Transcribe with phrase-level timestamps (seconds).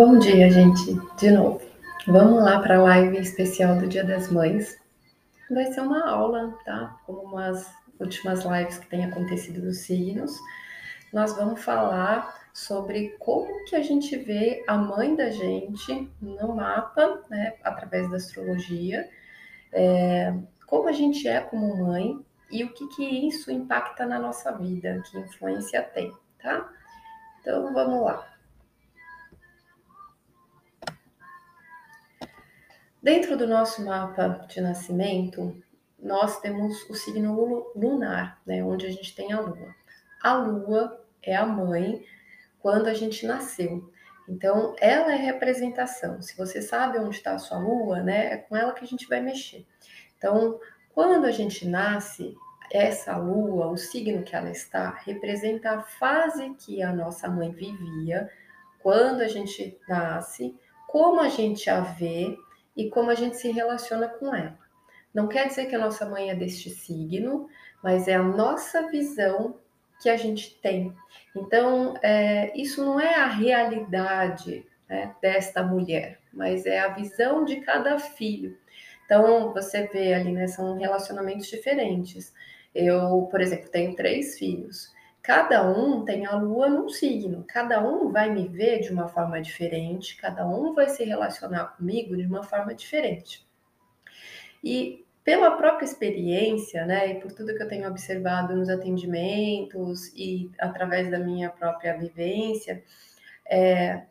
[0.00, 1.60] Bom dia, gente, de novo.
[2.06, 4.80] Vamos lá para a live especial do Dia das Mães.
[5.50, 6.98] Vai ser uma aula, tá?
[7.04, 10.40] Como umas últimas lives que têm acontecido nos signos.
[11.12, 17.20] Nós vamos falar sobre como que a gente vê a mãe da gente no mapa,
[17.28, 19.06] né, através da astrologia,
[19.70, 20.32] é,
[20.66, 22.18] como a gente é como mãe
[22.50, 26.10] e o que que isso impacta na nossa vida, que influência tem,
[26.42, 26.70] tá?
[27.42, 28.29] Então vamos lá.
[33.02, 35.56] Dentro do nosso mapa de nascimento,
[35.98, 39.74] nós temos o signo lunar, né, onde a gente tem a lua.
[40.22, 42.04] A lua é a mãe
[42.60, 43.90] quando a gente nasceu.
[44.28, 46.20] Então, ela é representação.
[46.20, 49.08] Se você sabe onde está a sua lua, né, é com ela que a gente
[49.08, 49.66] vai mexer.
[50.18, 50.60] Então,
[50.92, 52.36] quando a gente nasce,
[52.70, 58.30] essa lua, o signo que ela está, representa a fase que a nossa mãe vivia
[58.82, 60.54] quando a gente nasce,
[60.86, 62.36] como a gente a vê
[62.76, 64.58] e como a gente se relaciona com ela.
[65.12, 67.48] Não quer dizer que a nossa mãe é deste signo,
[67.82, 69.58] mas é a nossa visão
[70.00, 70.94] que a gente tem.
[71.36, 77.60] Então, é, isso não é a realidade né, desta mulher, mas é a visão de
[77.60, 78.56] cada filho.
[79.04, 82.32] Então, você vê ali, né, são relacionamentos diferentes.
[82.74, 84.92] Eu, por exemplo, tenho três filhos.
[85.22, 89.40] Cada um tem a lua num signo, cada um vai me ver de uma forma
[89.40, 93.46] diferente, cada um vai se relacionar comigo de uma forma diferente.
[94.64, 100.50] E pela própria experiência, né, e por tudo que eu tenho observado nos atendimentos e
[100.58, 102.82] através da minha própria vivência,
[103.46, 104.06] é,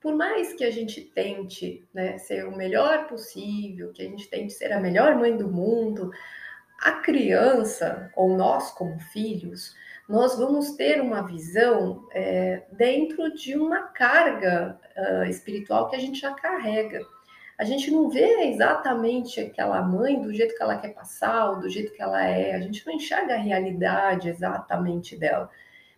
[0.00, 4.52] por mais que a gente tente né, ser o melhor possível, que a gente tente
[4.52, 6.10] ser a melhor mãe do mundo,
[6.80, 9.74] a criança, ou nós como filhos,
[10.08, 16.20] nós vamos ter uma visão é, dentro de uma carga uh, espiritual que a gente
[16.20, 17.04] já carrega.
[17.58, 21.68] A gente não vê exatamente aquela mãe do jeito que ela quer passar, ou do
[21.68, 25.50] jeito que ela é, a gente não enxerga a realidade exatamente dela,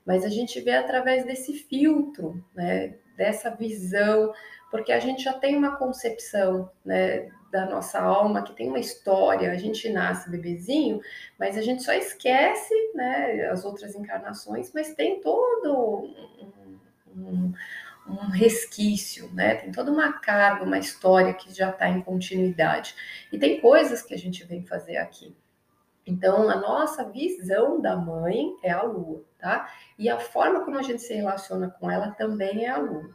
[0.07, 4.33] mas a gente vê através desse filtro, né, dessa visão,
[4.71, 9.51] porque a gente já tem uma concepção né, da nossa alma que tem uma história.
[9.51, 11.01] A gente nasce bebezinho,
[11.39, 16.79] mas a gente só esquece né, as outras encarnações, mas tem todo um,
[17.17, 17.53] um,
[18.09, 19.57] um resquício, né?
[19.57, 22.95] Tem toda uma carga, uma história que já está em continuidade.
[23.33, 25.37] E tem coisas que a gente vem fazer aqui.
[26.07, 29.71] Então, a nossa visão da mãe é a lua, tá?
[29.99, 33.11] E a forma como a gente se relaciona com ela também é a lua.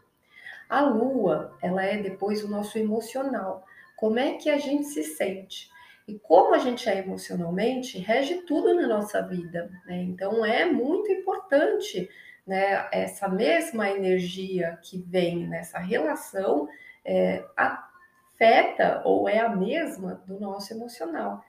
[0.69, 3.65] A lua, ela é depois o nosso emocional.
[4.03, 5.71] Como é que a gente se sente?
[6.05, 9.71] E como a gente é emocionalmente, rege tudo na nossa vida.
[9.85, 10.01] Né?
[10.01, 12.09] Então é muito importante
[12.45, 16.67] né, essa mesma energia que vem nessa relação
[17.05, 21.41] é, afeta ou é a mesma do nosso emocional.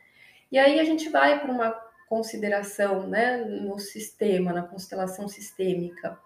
[0.53, 1.72] E aí a gente vai para uma
[2.09, 6.16] consideração né, no sistema, na constelação sistêmica.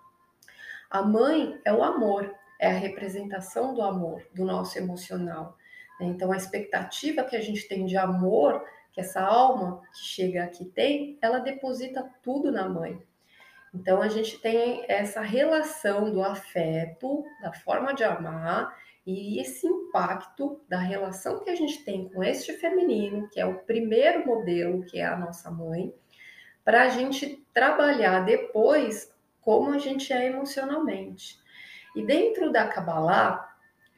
[0.91, 5.56] A mãe é o amor, é a representação do amor, do nosso emocional.
[6.00, 6.06] Né?
[6.06, 10.64] Então, a expectativa que a gente tem de amor, que essa alma que chega aqui
[10.64, 13.00] tem, ela deposita tudo na mãe.
[13.75, 18.75] Então, a gente tem essa relação do afeto, da forma de amar,
[19.06, 23.60] e esse impacto da relação que a gente tem com este feminino, que é o
[23.60, 25.94] primeiro modelo, que é a nossa mãe,
[26.62, 29.10] para a gente trabalhar depois
[29.41, 31.38] como a gente é emocionalmente.
[31.97, 33.47] E dentro da Kabbalah,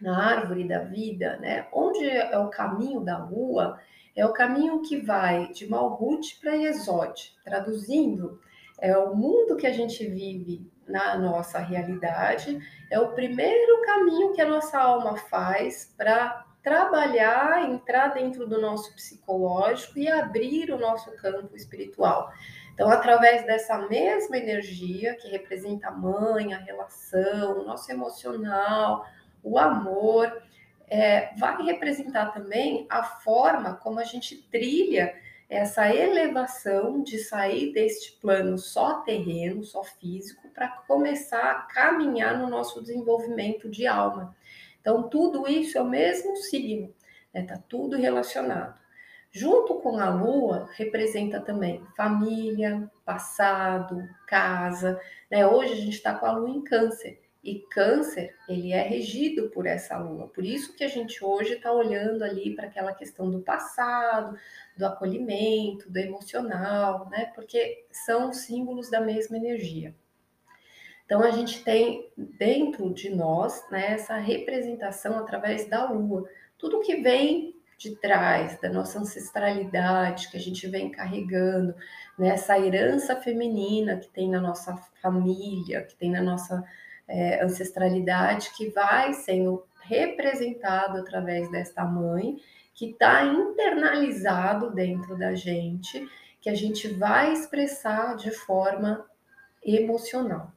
[0.00, 1.66] na árvore da vida, né?
[1.72, 3.78] Onde é o caminho da lua?
[4.16, 7.34] É o caminho que vai de Malhut para Yesod.
[7.44, 8.40] Traduzindo,
[8.78, 12.58] é o mundo que a gente vive na nossa realidade,
[12.90, 18.94] é o primeiro caminho que a nossa alma faz para trabalhar, entrar dentro do nosso
[18.94, 22.30] psicológico e abrir o nosso campo espiritual.
[22.74, 29.04] Então, através dessa mesma energia que representa a mãe, a relação, o nosso emocional,
[29.42, 30.42] o amor,
[30.88, 35.14] é, vai representar também a forma como a gente trilha
[35.48, 42.48] essa elevação de sair deste plano só terreno, só físico, para começar a caminhar no
[42.48, 44.36] nosso desenvolvimento de alma.
[44.80, 46.94] Então, tudo isso é o mesmo signo,
[47.34, 47.42] está né?
[47.46, 48.78] Tá tudo relacionado.
[49.32, 55.00] Junto com a lua, representa também família, passado, casa.
[55.30, 55.46] Né?
[55.46, 57.20] Hoje a gente está com a lua em câncer.
[57.42, 60.28] E câncer, ele é regido por essa lua.
[60.28, 64.36] Por isso que a gente hoje está olhando ali para aquela questão do passado,
[64.76, 67.32] do acolhimento, do emocional, né?
[67.34, 69.94] Porque são símbolos da mesma energia.
[71.06, 76.28] Então a gente tem dentro de nós né, essa representação através da lua.
[76.56, 81.74] Tudo que vem de trás, da nossa ancestralidade que a gente vem carregando,
[82.18, 82.28] né?
[82.28, 86.62] essa herança feminina que tem na nossa família, que tem na nossa
[87.10, 92.36] é, ancestralidade, que vai sendo representado através desta mãe,
[92.72, 96.08] que está internalizado dentro da gente,
[96.40, 99.04] que a gente vai expressar de forma
[99.62, 100.52] emocional.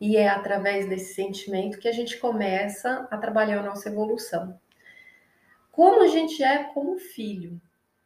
[0.00, 4.58] E é através desse sentimento que a gente começa a trabalhar a nossa evolução.
[5.72, 7.60] Como a gente é como filho,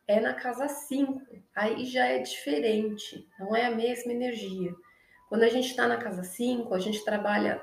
[0.08, 1.22] é na casa 5,
[1.54, 4.74] aí já é diferente, não é a mesma energia.
[5.28, 7.62] Quando a gente está na casa 5, a gente trabalha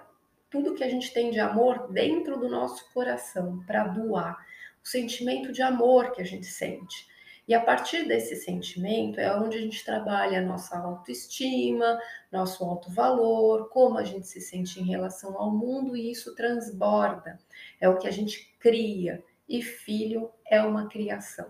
[0.52, 4.46] tudo que a gente tem de amor dentro do nosso coração para doar,
[4.84, 7.10] o sentimento de amor que a gente sente.
[7.48, 12.00] E a partir desse sentimento é onde a gente trabalha a nossa autoestima,
[12.32, 17.40] nosso alto valor, como a gente se sente em relação ao mundo e isso transborda.
[17.80, 21.48] É o que a gente cria e filho é uma criação.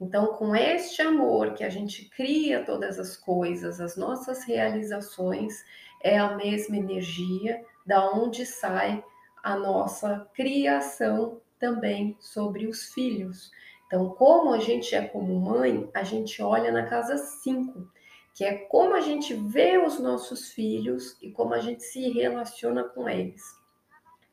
[0.00, 5.64] Então, com este amor que a gente cria todas as coisas, as nossas realizações,
[6.02, 9.04] é a mesma energia da onde sai
[9.42, 13.50] a nossa criação também sobre os filhos.
[13.84, 17.90] Então, como a gente é como mãe, a gente olha na casa 5,
[18.32, 22.84] que é como a gente vê os nossos filhos e como a gente se relaciona
[22.84, 23.42] com eles,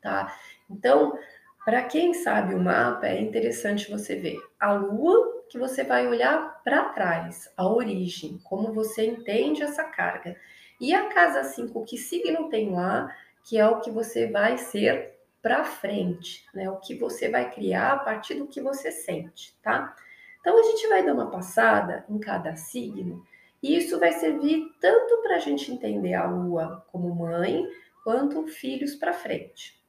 [0.00, 0.32] tá?
[0.70, 1.18] Então,
[1.64, 6.62] para quem sabe o mapa, é interessante você ver a lua, que você vai olhar
[6.62, 10.36] para trás, a origem, como você entende essa carga.
[10.80, 13.12] E a casa 5, que signo tem lá,
[13.48, 16.68] que é o que você vai ser para frente, né?
[16.68, 19.96] O que você vai criar a partir do que você sente, tá?
[20.38, 23.24] Então a gente vai dar uma passada em cada signo
[23.62, 27.66] e isso vai servir tanto para a gente entender a lua como mãe,
[28.04, 29.82] quanto filhos para frente.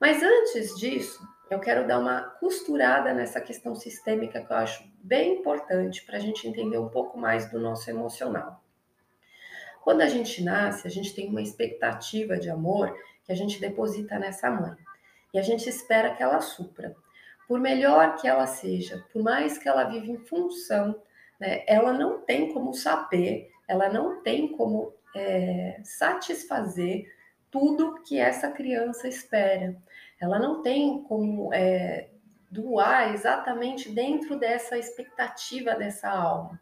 [0.00, 5.40] Mas antes disso, eu quero dar uma costurada nessa questão sistêmica que eu acho bem
[5.40, 8.63] importante para a gente entender um pouco mais do nosso emocional.
[9.84, 14.18] Quando a gente nasce, a gente tem uma expectativa de amor que a gente deposita
[14.18, 14.74] nessa mãe
[15.34, 16.96] e a gente espera que ela supra.
[17.46, 20.98] Por melhor que ela seja, por mais que ela viva em função,
[21.38, 27.12] né, ela não tem como saber, ela não tem como é, satisfazer
[27.50, 29.76] tudo que essa criança espera.
[30.18, 32.08] Ela não tem como é,
[32.50, 36.58] doar exatamente dentro dessa expectativa dessa alma.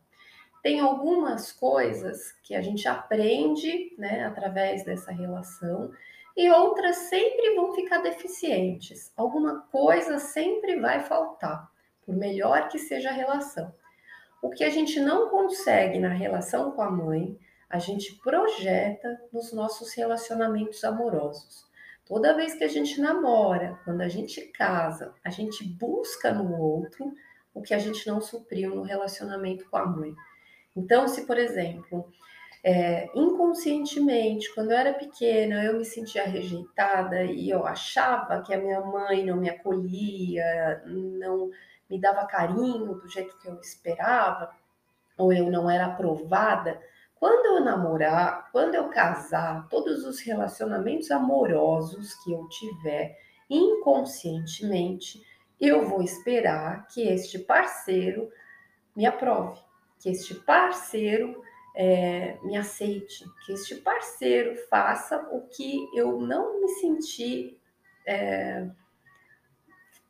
[0.62, 5.91] Tem algumas coisas que a gente aprende né, através dessa relação
[6.37, 9.12] e outras sempre vão ficar deficientes.
[9.17, 11.69] Alguma coisa sempre vai faltar,
[12.06, 13.75] por melhor que seja a relação.
[14.41, 17.38] O que a gente não consegue na relação com a mãe,
[17.69, 21.67] a gente projeta nos nossos relacionamentos amorosos.
[22.05, 27.12] Toda vez que a gente namora, quando a gente casa, a gente busca no outro
[27.55, 30.14] o que a gente não supriu no relacionamento com a mãe.
[30.76, 32.10] Então, se por exemplo,
[32.64, 38.58] é, inconscientemente, quando eu era pequena, eu me sentia rejeitada e eu achava que a
[38.58, 41.50] minha mãe não me acolhia, não
[41.90, 44.50] me dava carinho do jeito que eu esperava,
[45.18, 46.80] ou eu não era aprovada,
[47.23, 53.16] quando eu namorar, quando eu casar, todos os relacionamentos amorosos que eu tiver
[53.49, 55.20] inconscientemente,
[55.61, 58.28] eu vou esperar que este parceiro
[58.97, 59.61] me aprove,
[60.02, 61.40] que este parceiro
[61.76, 67.56] é, me aceite, que este parceiro faça o que eu não me senti
[68.04, 68.66] é,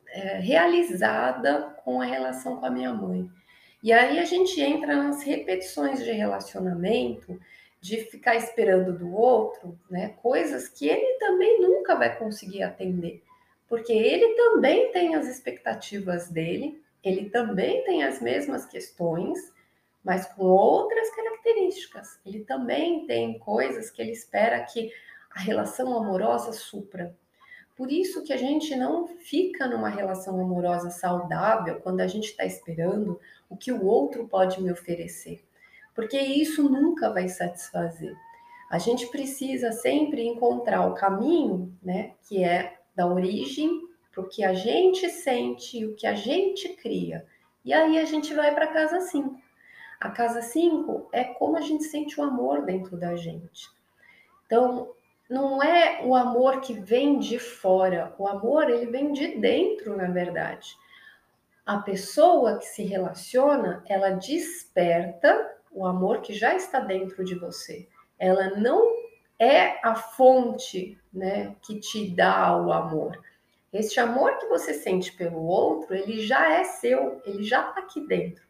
[0.07, 3.29] é, realizada com a relação com a minha mãe.
[3.83, 7.39] E aí a gente entra nas repetições de relacionamento,
[7.79, 13.21] de ficar esperando do outro, né, coisas que ele também nunca vai conseguir atender,
[13.67, 19.52] porque ele também tem as expectativas dele, ele também tem as mesmas questões,
[20.03, 22.19] mas com outras características.
[22.25, 24.91] Ele também tem coisas que ele espera que
[25.31, 27.15] a relação amorosa supra.
[27.75, 32.45] Por isso que a gente não fica numa relação amorosa saudável quando a gente está
[32.45, 33.19] esperando
[33.49, 35.43] o que o outro pode me oferecer,
[35.95, 38.15] porque isso nunca vai satisfazer.
[38.69, 43.81] A gente precisa sempre encontrar o caminho, né, que é da origem
[44.11, 47.25] para o que a gente sente e o que a gente cria.
[47.65, 49.35] E aí a gente vai para casa 5.
[49.99, 53.69] A casa 5 é como a gente sente o amor dentro da gente.
[54.45, 54.91] Então,
[55.29, 60.07] não é o amor que vem de fora, o amor ele vem de dentro, na
[60.07, 60.75] verdade.
[61.65, 67.87] A pessoa que se relaciona, ela desperta o amor que já está dentro de você.
[68.19, 68.93] Ela não
[69.39, 73.19] é a fonte, né, que te dá o amor.
[73.71, 78.05] Este amor que você sente pelo outro, ele já é seu, ele já está aqui
[78.05, 78.43] dentro.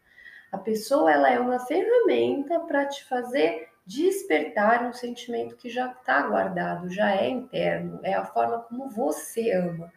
[0.53, 6.27] A pessoa ela é uma ferramenta para te fazer despertar um sentimento que já está
[6.27, 9.91] guardado, já é interno, é a forma como você ama,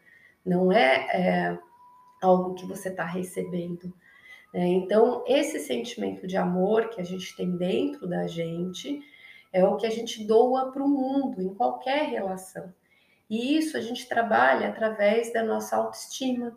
[0.44, 1.58] não é, é
[2.22, 3.92] algo que você está recebendo.
[4.54, 9.02] É, então, esse sentimento de amor que a gente tem dentro da gente
[9.52, 12.72] é o que a gente doa para o mundo, em qualquer relação.
[13.28, 16.56] E isso a gente trabalha através da nossa autoestima,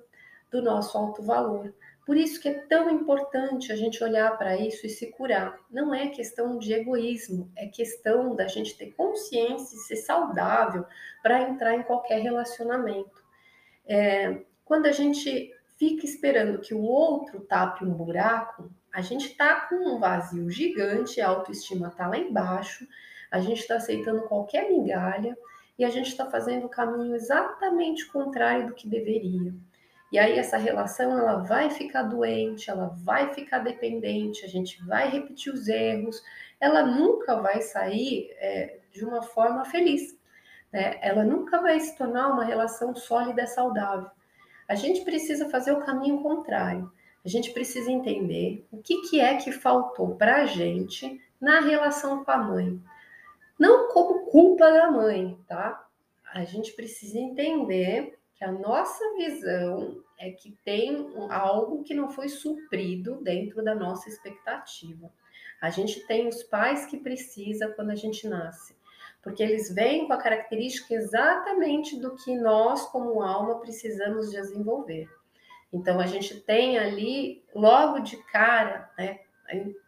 [0.50, 1.74] do nosso alto valor.
[2.10, 5.60] Por isso que é tão importante a gente olhar para isso e se curar.
[5.70, 10.88] Não é questão de egoísmo, é questão da gente ter consciência e ser saudável
[11.22, 13.24] para entrar em qualquer relacionamento.
[13.88, 19.68] É, quando a gente fica esperando que o outro tape um buraco, a gente está
[19.68, 22.88] com um vazio gigante, a autoestima está lá embaixo,
[23.30, 25.38] a gente está aceitando qualquer migalha
[25.78, 29.54] e a gente está fazendo o caminho exatamente contrário do que deveria.
[30.12, 35.10] E aí essa relação ela vai ficar doente, ela vai ficar dependente, a gente vai
[35.10, 36.22] repetir os erros,
[36.60, 40.18] ela nunca vai sair é, de uma forma feliz,
[40.72, 40.98] né?
[41.02, 44.10] Ela nunca vai se tornar uma relação sólida e saudável.
[44.68, 46.92] A gente precisa fazer o caminho contrário.
[47.26, 52.24] A gente precisa entender o que, que é que faltou para a gente na relação
[52.24, 52.80] com a mãe.
[53.58, 55.86] Não como culpa da mãe, tá?
[56.34, 62.30] A gente precisa entender que a nossa visão é que tem algo que não foi
[62.30, 65.12] suprido dentro da nossa expectativa.
[65.62, 68.74] A gente tem os pais que precisa quando a gente nasce,
[69.22, 75.10] porque eles vêm com a característica exatamente do que nós, como alma, precisamos desenvolver.
[75.72, 79.20] Então, a gente tem ali, logo de cara, né,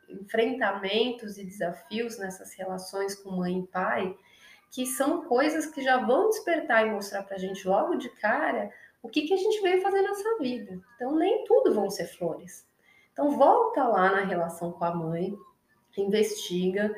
[0.10, 4.14] enfrentamentos e desafios nessas relações com mãe e pai,
[4.72, 8.72] que são coisas que já vão despertar e mostrar para a gente logo de cara
[9.04, 10.80] o que, que a gente veio fazer nessa vida.
[10.96, 12.66] Então, nem tudo vão ser flores.
[13.12, 15.36] Então, volta lá na relação com a mãe,
[15.98, 16.96] investiga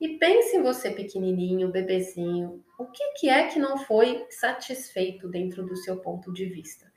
[0.00, 5.62] e pense em você pequenininho, bebezinho, o que, que é que não foi satisfeito dentro
[5.62, 6.90] do seu ponto de vista.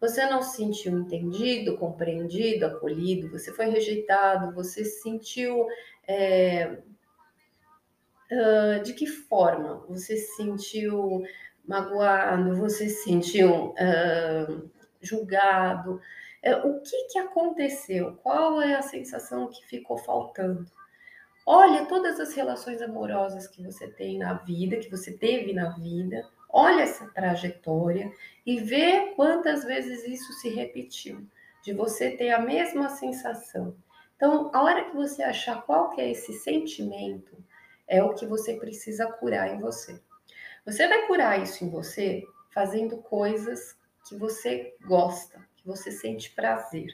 [0.00, 5.66] Você não se sentiu entendido, compreendido, acolhido, você foi rejeitado, você se sentiu
[6.06, 6.78] é,
[8.30, 11.24] uh, de que forma você se sentiu
[11.66, 14.70] magoado, você se sentiu uh,
[15.00, 16.00] julgado?
[16.44, 18.16] Uh, o que, que aconteceu?
[18.22, 20.66] Qual é a sensação que ficou faltando?
[21.44, 26.28] Olha todas as relações amorosas que você tem na vida, que você teve na vida,
[26.50, 28.12] olha essa trajetória
[28.44, 31.26] e vê quantas vezes isso se repetiu,
[31.62, 33.74] de você ter a mesma sensação.
[34.14, 37.36] Então, a hora que você achar qual que é esse sentimento,
[37.88, 40.00] é o que você precisa curar em você.
[40.64, 43.76] Você vai curar isso em você fazendo coisas
[44.06, 46.88] que você gosta, que você sente prazer.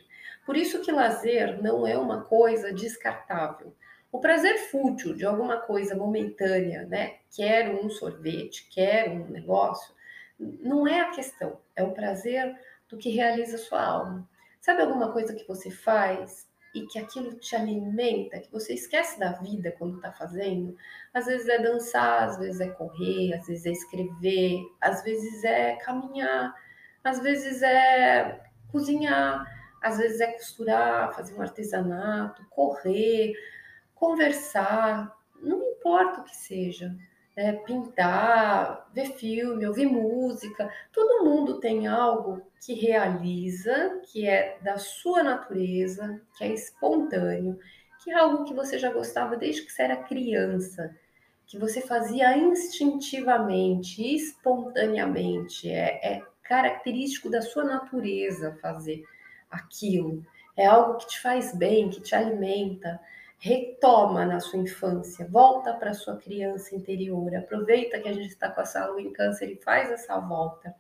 [0.47, 3.75] Por isso que lazer não é uma coisa descartável.
[4.13, 7.17] O prazer fútil de alguma coisa momentânea, né?
[7.35, 9.93] Quero um sorvete, quero um negócio,
[10.39, 11.61] não é a questão.
[11.75, 12.57] É o prazer
[12.89, 14.29] do que realiza sua alma.
[14.61, 19.33] Sabe alguma coisa que você faz e que aquilo te alimenta, que você esquece da
[19.33, 20.77] vida quando está fazendo.
[21.13, 25.77] Às vezes é dançar, às vezes é correr, às vezes é escrever, às vezes é
[25.77, 26.55] caminhar,
[27.03, 29.47] às vezes é cozinhar,
[29.81, 33.35] às vezes é costurar, fazer um artesanato, correr,
[33.95, 36.95] conversar, não importa o que seja
[37.37, 40.71] né, pintar, ver filme, ouvir música.
[40.93, 47.59] Todo mundo tem algo que realiza, que é da sua natureza, que é espontâneo,
[48.03, 50.95] que é algo que você já gostava desde que você era criança,
[51.47, 55.71] que você fazia instintivamente, espontaneamente.
[55.71, 59.03] É, é característico da sua natureza fazer
[59.51, 60.25] aquilo.
[60.57, 63.01] É algo que te faz bem, que te alimenta
[63.45, 68.63] retoma na sua infância, volta para sua criança interior, aproveita que a gente está com
[68.63, 70.75] essa lua em câncer e faz essa volta.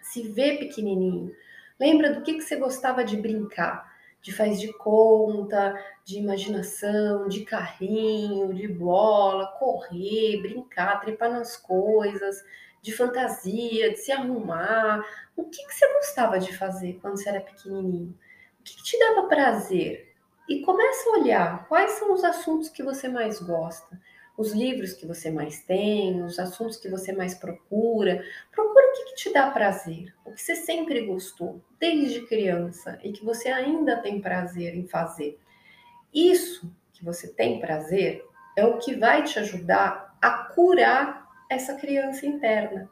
[0.00, 1.30] Se vê pequenininho,
[1.78, 7.44] lembra do que, que você gostava de brincar, de faz de conta, de imaginação, de
[7.44, 12.42] carrinho, de bola, correr, brincar, trepar nas coisas,
[12.80, 15.04] de fantasia, de se arrumar.
[15.36, 18.18] O que, que você gostava de fazer quando você era pequenininho?
[18.58, 20.13] O que, que te dava prazer?
[20.48, 23.98] E começa a olhar quais são os assuntos que você mais gosta,
[24.36, 28.24] os livros que você mais tem, os assuntos que você mais procura.
[28.50, 33.12] Procura o que, que te dá prazer, o que você sempre gostou, desde criança, e
[33.12, 35.38] que você ainda tem prazer em fazer.
[36.12, 38.24] Isso que você tem prazer
[38.56, 42.90] é o que vai te ajudar a curar essa criança interna.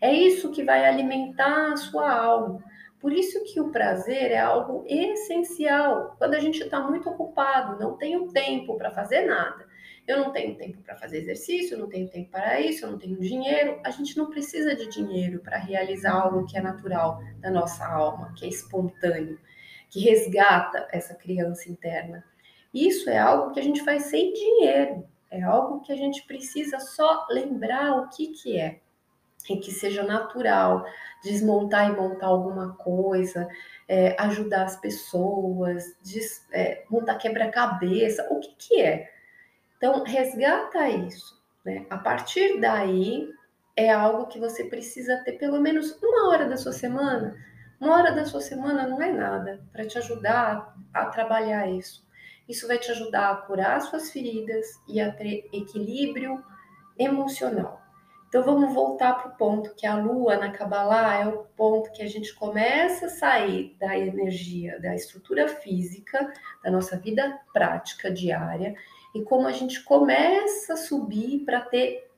[0.00, 2.62] É isso que vai alimentar a sua alma.
[3.02, 6.14] Por isso que o prazer é algo essencial.
[6.18, 9.66] Quando a gente está muito ocupado, não tenho tempo para fazer nada.
[10.06, 12.98] Eu não tenho tempo para fazer exercício, eu não tenho tempo para isso, eu não
[12.98, 13.80] tenho dinheiro.
[13.84, 18.32] A gente não precisa de dinheiro para realizar algo que é natural da nossa alma,
[18.36, 19.36] que é espontâneo,
[19.90, 22.24] que resgata essa criança interna.
[22.72, 25.04] Isso é algo que a gente faz sem dinheiro.
[25.28, 28.80] É algo que a gente precisa só lembrar o que, que é.
[29.48, 30.84] E que seja natural,
[31.22, 33.48] desmontar e montar alguma coisa,
[33.88, 39.10] é, ajudar as pessoas, des, é, montar quebra-cabeça, o que, que é?
[39.76, 41.42] Então, resgata isso.
[41.64, 41.86] Né?
[41.90, 43.28] A partir daí,
[43.76, 47.36] é algo que você precisa ter pelo menos uma hora da sua semana.
[47.80, 52.06] Uma hora da sua semana não é nada para te ajudar a trabalhar isso.
[52.48, 56.44] Isso vai te ajudar a curar suas feridas e a ter equilíbrio
[56.98, 57.81] emocional.
[58.32, 62.02] Então vamos voltar para o ponto que a lua na Kabbalah é o ponto que
[62.02, 66.32] a gente começa a sair da energia, da estrutura física,
[66.64, 68.74] da nossa vida prática diária
[69.14, 72.10] e como a gente começa a subir para ter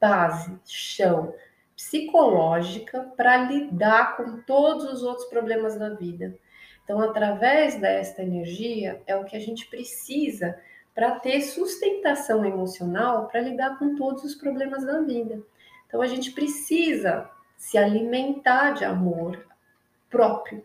[0.00, 1.34] base, chão,
[1.76, 6.34] psicológica para lidar com todos os outros problemas da vida.
[6.82, 10.58] Então, através desta energia, é o que a gente precisa
[10.94, 15.42] para ter sustentação emocional para lidar com todos os problemas da vida.
[15.88, 19.44] Então, a gente precisa se alimentar de amor
[20.08, 20.64] próprio,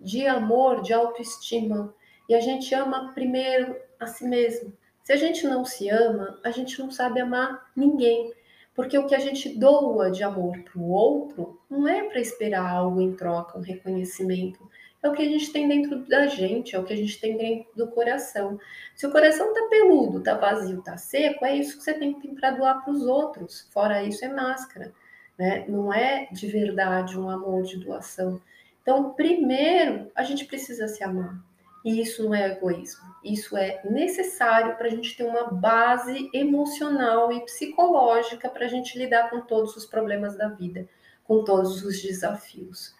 [0.00, 1.94] de amor, de autoestima.
[2.28, 4.72] E a gente ama primeiro a si mesmo.
[5.04, 8.32] Se a gente não se ama, a gente não sabe amar ninguém.
[8.74, 12.68] Porque o que a gente doa de amor para o outro não é para esperar
[12.68, 14.68] algo em troca, um reconhecimento.
[15.04, 17.36] É o que a gente tem dentro da gente, é o que a gente tem
[17.36, 18.58] dentro do coração.
[18.96, 22.52] Se o coração tá peludo, tá vazio, tá seco, é isso que você tem para
[22.52, 23.68] doar para os outros.
[23.70, 24.94] Fora isso é máscara,
[25.38, 25.66] né?
[25.68, 28.40] Não é de verdade um amor de doação.
[28.80, 31.38] Então, primeiro, a gente precisa se amar.
[31.84, 37.30] E isso não é egoísmo, isso é necessário para a gente ter uma base emocional
[37.30, 40.88] e psicológica para a gente lidar com todos os problemas da vida,
[41.24, 42.94] com todos os desafios.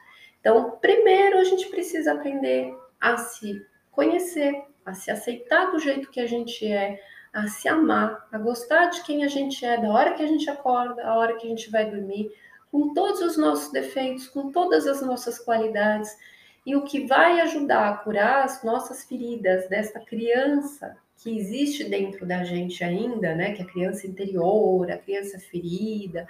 [0.44, 6.20] Então, primeiro a gente precisa aprender a se conhecer, a se aceitar do jeito que
[6.20, 7.00] a gente é,
[7.32, 10.50] a se amar, a gostar de quem a gente é, da hora que a gente
[10.50, 12.30] acorda, a hora que a gente vai dormir,
[12.70, 16.14] com todos os nossos defeitos, com todas as nossas qualidades.
[16.66, 22.26] E o que vai ajudar a curar as nossas feridas desta criança que existe dentro
[22.26, 26.28] da gente ainda, né, que é a criança interior, a criança ferida,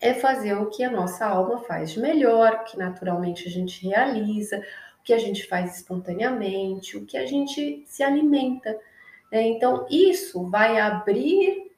[0.00, 4.58] é fazer o que a nossa alma faz de melhor, que naturalmente a gente realiza,
[5.00, 8.78] o que a gente faz espontaneamente, o que a gente se alimenta.
[9.32, 9.42] Né?
[9.48, 11.72] Então, isso vai abrir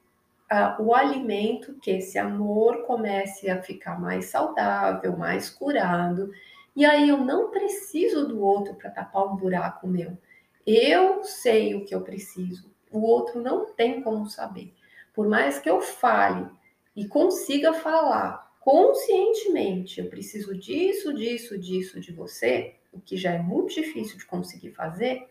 [0.51, 6.31] uh, o alimento que esse amor comece a ficar mais saudável, mais curado
[6.75, 10.17] e aí eu não preciso do outro para tapar um buraco meu.
[10.65, 12.71] Eu sei o que eu preciso.
[12.91, 14.73] O outro não tem como saber.
[15.13, 16.49] Por mais que eu fale
[16.95, 23.39] e consiga falar conscientemente, eu preciso disso, disso, disso de você, o que já é
[23.39, 25.27] muito difícil de conseguir fazer,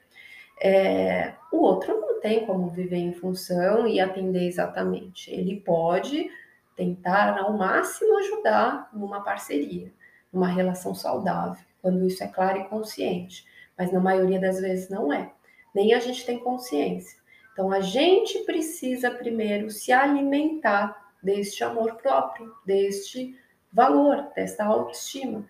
[0.60, 5.30] é, o outro não tem como viver em função e atender exatamente.
[5.30, 6.30] Ele pode
[6.76, 9.92] tentar ao máximo ajudar numa parceria
[10.32, 13.44] uma relação saudável, quando isso é claro e consciente,
[13.76, 15.32] mas na maioria das vezes não é.
[15.74, 17.18] Nem a gente tem consciência.
[17.52, 23.36] Então a gente precisa primeiro se alimentar deste amor próprio, deste
[23.72, 25.48] valor, desta autoestima.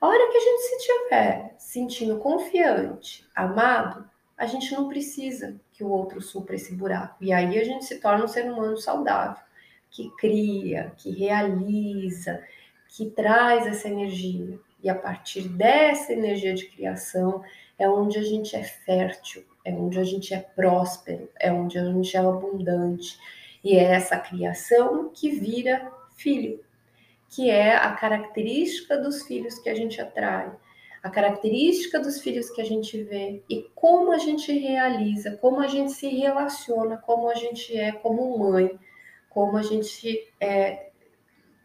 [0.00, 5.84] A hora que a gente se tiver sentindo confiante, amado, a gente não precisa que
[5.84, 7.16] o outro supra esse buraco.
[7.20, 9.42] E aí a gente se torna um ser humano saudável,
[9.90, 12.42] que cria, que realiza,
[12.88, 14.58] que traz essa energia.
[14.82, 17.42] E a partir dessa energia de criação
[17.78, 21.84] é onde a gente é fértil, é onde a gente é próspero, é onde a
[21.84, 23.18] gente é abundante.
[23.64, 26.62] E é essa criação que vira filho,
[27.30, 30.52] que é a característica dos filhos que a gente atrai,
[31.02, 35.66] a característica dos filhos que a gente vê e como a gente realiza, como a
[35.66, 38.78] gente se relaciona, como a gente é como mãe,
[39.28, 40.90] como a gente é,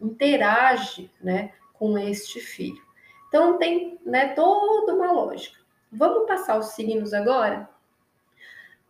[0.01, 2.81] interage né, com este filho.
[3.27, 5.59] Então tem né, toda uma lógica.
[5.91, 7.69] Vamos passar os signos agora?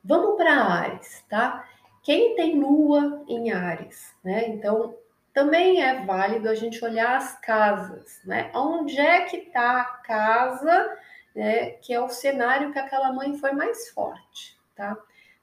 [0.04, 1.69] Vamos para Ares, tá?
[2.02, 4.48] Quem tem lua em Ares, né?
[4.50, 4.96] Então
[5.34, 8.52] também é válido a gente olhar as casas, né?
[8.54, 10.98] Onde é que está a casa,
[11.36, 11.72] né?
[11.72, 14.98] Que é o cenário que aquela mãe foi mais forte, tá?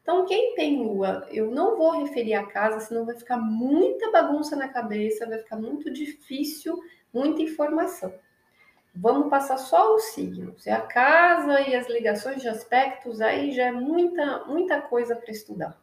[0.06, 4.54] Então, quem tem lua, eu não vou referir a casa, senão vai ficar muita bagunça
[4.54, 6.80] na cabeça, vai ficar muito difícil,
[7.12, 8.14] muita informação.
[8.94, 10.64] Vamos passar só os signos.
[10.64, 15.32] É a casa e as ligações de aspectos, aí já é muita, muita coisa para
[15.32, 15.76] estudar.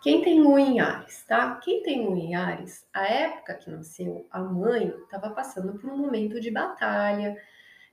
[0.00, 1.56] Quem tem lua em Ares, tá?
[1.56, 5.96] Quem tem lua em Ares, a época que nasceu, a mãe estava passando por um
[5.96, 7.36] momento de batalha,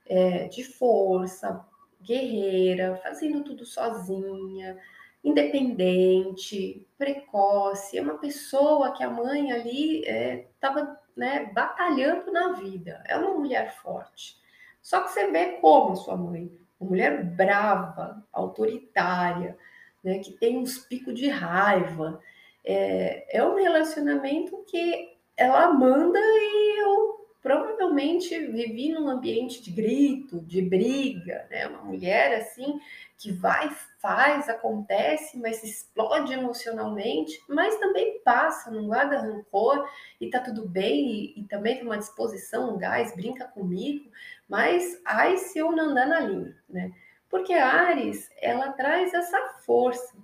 [0.06, 1.64] é, de força,
[2.00, 4.78] guerreira, fazendo tudo sozinha,
[5.24, 13.02] independente, precoce, é uma pessoa que a mãe ali estava é, né, batalhando na vida,
[13.06, 14.36] é uma mulher forte.
[14.80, 19.58] Só que você vê como a sua mãe, uma mulher brava, autoritária,
[20.06, 22.20] né, que tem uns picos de raiva.
[22.64, 30.40] É, é um relacionamento que ela manda e eu provavelmente vivi num ambiente de grito,
[30.40, 31.66] de briga, né?
[31.66, 32.80] Uma mulher assim
[33.18, 39.88] que vai, faz, acontece, mas explode emocionalmente, mas também passa, não guarda rancor
[40.20, 44.08] e tá tudo bem, e, e também tem uma disposição, um gás, brinca comigo,
[44.48, 46.92] mas ai se eu não andar na linha, né?
[47.28, 50.16] Porque Ares, ela traz essa força.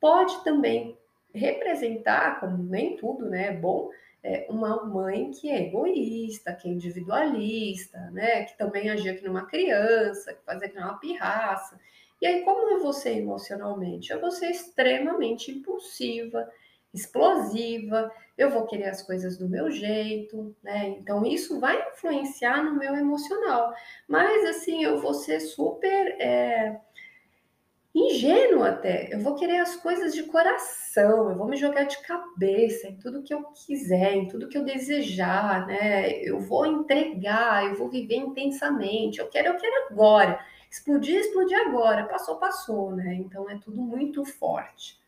[0.00, 0.98] Pode também
[1.34, 3.90] representar, como nem tudo, né, é bom,
[4.22, 8.44] é, uma mãe que é egoísta, que é individualista, né?
[8.44, 11.80] Que também agia que numa criança, que fazia que numa pirraça.
[12.20, 14.14] E aí, como é você emocionalmente?
[14.14, 16.48] Vou ser extremamente impulsiva,
[16.92, 20.88] explosiva, eu vou querer as coisas do meu jeito, né?
[20.98, 23.72] Então, isso vai influenciar no meu emocional.
[24.08, 26.16] Mas, assim, eu vou ser super.
[26.20, 26.80] É
[27.94, 29.12] ingênuo até.
[29.12, 33.22] Eu vou querer as coisas de coração, eu vou me jogar de cabeça em tudo
[33.22, 36.12] que eu quiser, em tudo que eu desejar, né?
[36.22, 39.18] Eu vou entregar, eu vou viver intensamente.
[39.18, 40.40] Eu quero, eu quero agora.
[40.70, 42.06] Explodir, explodir agora.
[42.06, 43.14] Passou, passou, né?
[43.14, 45.01] Então é tudo muito forte.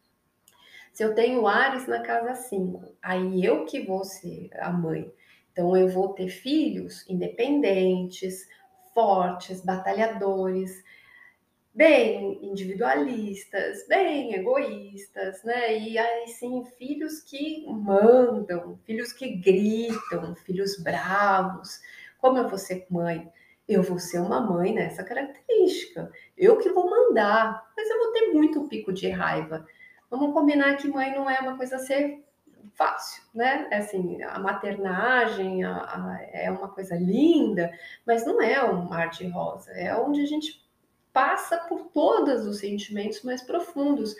[0.94, 5.12] Se eu tenho Ares na casa 5, aí eu que vou ser a mãe.
[5.50, 8.46] Então eu vou ter filhos independentes,
[8.94, 10.84] fortes, batalhadores,
[11.74, 15.76] bem individualistas, bem egoístas, né?
[15.76, 21.80] E aí sim, filhos que mandam, filhos que gritam, filhos bravos.
[22.18, 23.28] Como eu vou ser mãe?
[23.68, 26.08] Eu vou ser uma mãe nessa característica.
[26.38, 29.66] Eu que vou mandar, mas eu vou ter muito pico de raiva.
[30.16, 32.22] Vamos combinar que mãe não é uma coisa a ser
[32.74, 33.66] fácil, né?
[33.68, 37.72] É assim, a maternagem a, a, é uma coisa linda,
[38.06, 39.72] mas não é um mar de rosa.
[39.72, 40.64] É onde a gente
[41.12, 44.14] passa por todos os sentimentos mais profundos,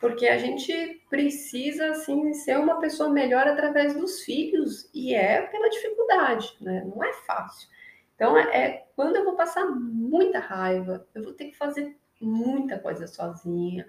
[0.00, 5.68] porque a gente precisa assim ser uma pessoa melhor através dos filhos e é pela
[5.68, 6.86] dificuldade, né?
[6.94, 7.68] Não é fácil.
[8.14, 12.78] Então é, é quando eu vou passar muita raiva, eu vou ter que fazer muita
[12.78, 13.84] coisa sozinha,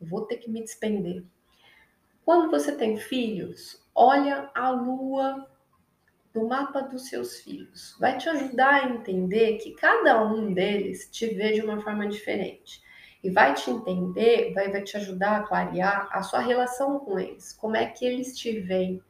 [0.00, 1.24] vou ter que me despender.
[2.24, 5.48] Quando você tem filhos, olha a lua
[6.34, 7.96] do mapa dos seus filhos.
[7.98, 12.82] Vai te ajudar a entender que cada um deles te vê de uma forma diferente.
[13.24, 17.52] E vai te entender, vai, vai te ajudar a clarear a sua relação com eles,
[17.54, 19.02] como é que eles te veem.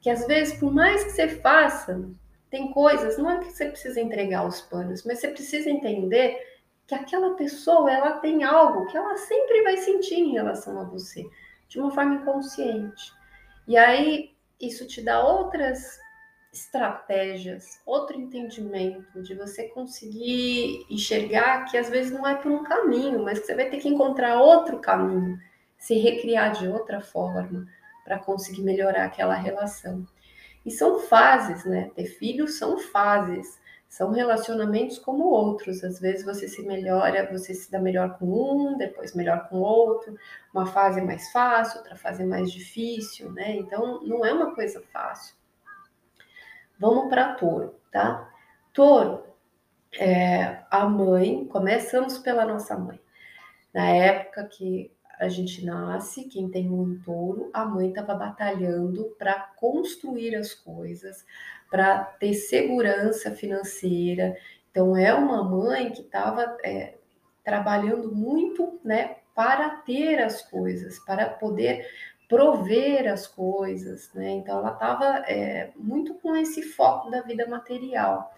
[0.00, 2.10] Que às vezes, por mais que você faça,
[2.50, 6.49] tem coisas, não é que você precisa entregar os panos, mas você precisa entender
[6.90, 11.24] que aquela pessoa, ela tem algo que ela sempre vai sentir em relação a você,
[11.68, 13.12] de uma forma inconsciente.
[13.68, 16.00] E aí, isso te dá outras
[16.52, 23.22] estratégias, outro entendimento de você conseguir enxergar que às vezes não é por um caminho,
[23.22, 25.38] mas que você vai ter que encontrar outro caminho,
[25.78, 27.68] se recriar de outra forma
[28.02, 30.04] para conseguir melhorar aquela relação.
[30.66, 31.88] E são fases, né?
[31.94, 35.82] Ter filhos são fases, são relacionamentos como outros.
[35.82, 40.16] Às vezes você se melhora, você se dá melhor com um, depois melhor com outro.
[40.54, 43.56] Uma fase é mais fácil, outra fase é mais difícil, né?
[43.56, 45.34] Então não é uma coisa fácil.
[46.78, 48.32] Vamos para touro, tá?
[48.72, 49.24] Touro,
[49.98, 52.98] é, a mãe, começamos pela nossa mãe.
[53.74, 59.34] Na época que a gente nasce, quem tem um touro, a mãe estava batalhando para
[59.56, 61.24] construir as coisas,
[61.70, 64.34] para ter segurança financeira.
[64.70, 66.94] Então, é uma mãe que estava é,
[67.44, 71.86] trabalhando muito né, para ter as coisas, para poder
[72.26, 74.30] prover as coisas, né?
[74.30, 78.32] Então ela estava é, muito com esse foco da vida material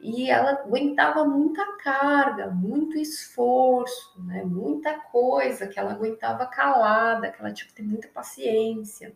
[0.00, 4.42] e ela aguentava muita carga, muito esforço, né?
[4.44, 9.14] Muita coisa que ela aguentava calada, que ela tinha que ter muita paciência.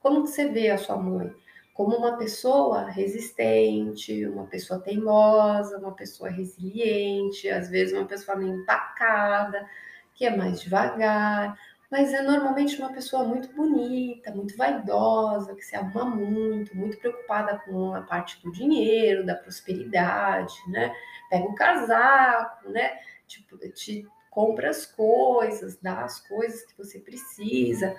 [0.00, 1.32] Como você vê a sua mãe?
[1.72, 8.60] Como uma pessoa resistente, uma pessoa teimosa, uma pessoa resiliente, às vezes uma pessoa meio
[8.60, 9.68] empacada,
[10.14, 11.56] que é mais devagar,
[11.90, 17.58] mas é normalmente uma pessoa muito bonita, muito vaidosa, que se ama muito, muito preocupada
[17.64, 20.94] com a parte do dinheiro, da prosperidade, né?
[21.30, 22.98] Pega o casaco, né?
[23.26, 27.96] Tipo, te compra as coisas, dá as coisas que você precisa.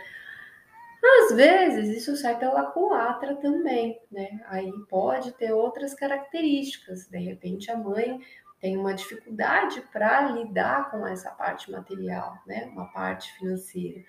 [1.02, 4.40] Às vezes isso sai pela culatra também, né?
[4.46, 7.08] Aí pode ter outras características.
[7.08, 8.20] De repente a mãe
[8.60, 12.66] tem uma dificuldade para lidar com essa parte material, né?
[12.66, 14.04] Uma parte financeira.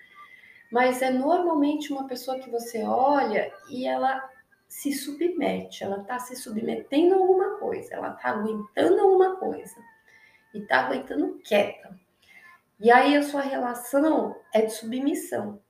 [0.71, 4.29] Mas é normalmente uma pessoa que você olha e ela
[4.67, 9.75] se submete, ela está se submetendo a alguma coisa, ela está aguentando alguma coisa
[10.53, 11.97] e está aguentando quieta.
[12.79, 15.61] E aí a sua relação é de submissão.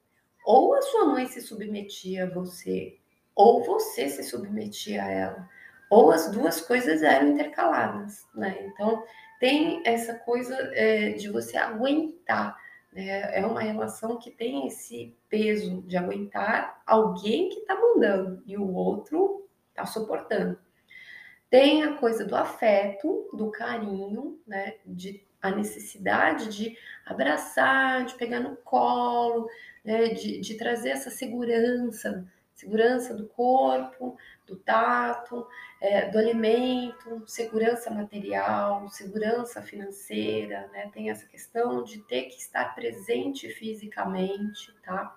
[0.46, 2.98] Ou a sua mãe se submetia a você,
[3.36, 5.50] ou você se submetia a ela
[5.92, 8.66] ou as duas coisas eram intercaladas, né?
[8.66, 9.04] Então
[9.42, 12.58] tem essa coisa é, de você aguentar,
[12.94, 13.38] né?
[13.38, 18.74] É uma relação que tem esse peso de aguentar alguém que está mandando e o
[18.74, 20.58] outro está suportando.
[21.50, 24.76] Tem a coisa do afeto, do carinho, né?
[24.86, 29.50] De a necessidade de abraçar, de pegar no colo,
[29.84, 30.10] né?
[30.10, 32.24] de, de trazer essa segurança,
[32.54, 34.16] segurança do corpo,
[34.52, 35.48] do tato,
[35.80, 40.90] é, do alimento, segurança material, segurança financeira, né?
[40.94, 45.16] Tem essa questão de ter que estar presente fisicamente, tá?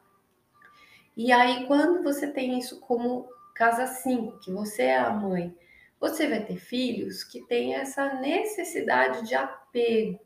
[1.16, 5.56] E aí, quando você tem isso como casa 5, que você é a mãe,
[5.98, 10.20] você vai ter filhos que têm essa necessidade de apego,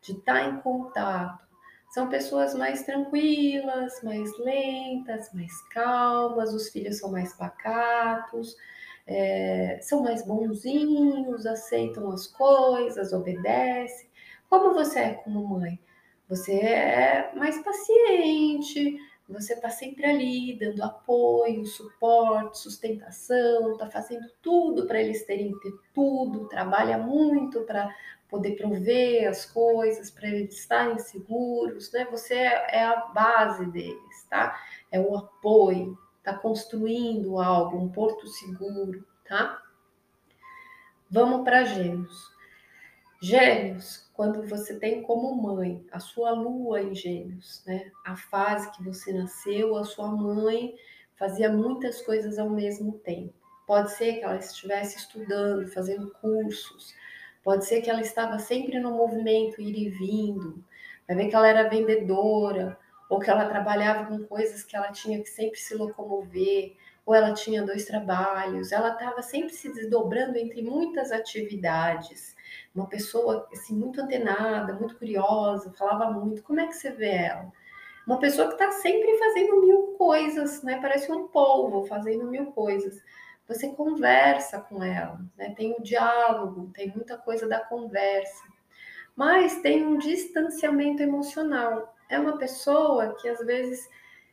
[0.00, 1.43] de estar em contato,
[1.94, 8.56] são pessoas mais tranquilas, mais lentas, mais calmas, os filhos são mais pacatos,
[9.06, 14.08] é, são mais bonzinhos, aceitam as coisas, obedecem.
[14.50, 15.78] Como você é como mãe?
[16.28, 24.88] Você é mais paciente, você está sempre ali dando apoio, suporte, sustentação, está fazendo tudo
[24.88, 27.94] para eles terem ter tudo, trabalha muito para
[28.34, 32.04] poder prover as coisas, para eles estarem seguros, né?
[32.10, 34.60] Você é, é a base deles, tá?
[34.90, 39.62] É o apoio, tá construindo algo, um porto seguro, tá?
[41.08, 42.34] Vamos para Gêmeos.
[43.22, 47.92] Gêmeos, quando você tem como mãe a sua lua em Gêmeos, né?
[48.04, 50.74] A fase que você nasceu, a sua mãe
[51.14, 53.32] fazia muitas coisas ao mesmo tempo.
[53.64, 56.92] Pode ser que ela estivesse estudando, fazendo cursos,
[57.44, 60.64] Pode ser que ela estava sempre no movimento, ir e vindo.
[61.06, 62.78] Vai ver que ela era vendedora,
[63.08, 67.34] ou que ela trabalhava com coisas que ela tinha que sempre se locomover, ou ela
[67.34, 68.72] tinha dois trabalhos.
[68.72, 72.34] Ela estava sempre se desdobrando entre muitas atividades.
[72.74, 76.42] Uma pessoa assim muito antenada, muito curiosa, falava muito.
[76.42, 77.52] Como é que você vê ela?
[78.06, 80.78] Uma pessoa que está sempre fazendo mil coisas, né?
[80.80, 83.02] Parece um polvo fazendo mil coisas
[83.46, 85.54] você conversa com ela, né?
[85.56, 88.42] tem o diálogo, tem muita coisa da conversa,
[89.14, 91.94] mas tem um distanciamento emocional.
[92.08, 93.88] É uma pessoa que às vezes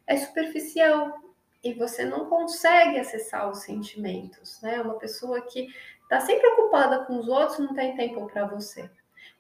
[0.08, 1.20] é superficial
[1.64, 4.76] e você não consegue acessar os sentimentos, né?
[4.76, 5.68] É uma pessoa que
[6.02, 8.90] está sempre ocupada com os outros, não tem tempo para você.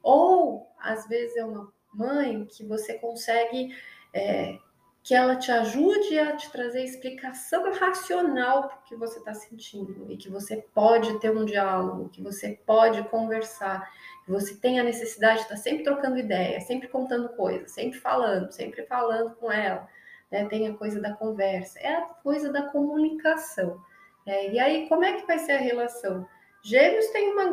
[0.03, 3.75] Ou às vezes é uma mãe que você consegue
[4.13, 4.57] é,
[5.03, 10.15] que ela te ajude a te trazer explicação racional para que você está sentindo e
[10.15, 13.91] que você pode ter um diálogo, que você pode conversar,
[14.23, 17.99] que você tem a necessidade de estar tá sempre trocando ideia, sempre contando coisas, sempre
[17.99, 19.87] falando, sempre falando com ela.
[20.31, 20.45] Né?
[20.47, 23.81] Tem a coisa da conversa, é a coisa da comunicação.
[24.25, 24.49] Né?
[24.53, 26.27] E aí, como é que vai ser a relação?
[26.63, 27.45] Gêmeos tem uma,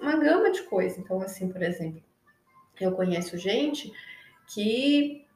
[0.00, 0.98] uma gama de coisas.
[0.98, 2.00] Então, assim, por exemplo,
[2.80, 3.92] eu conheço gente
[4.46, 5.26] que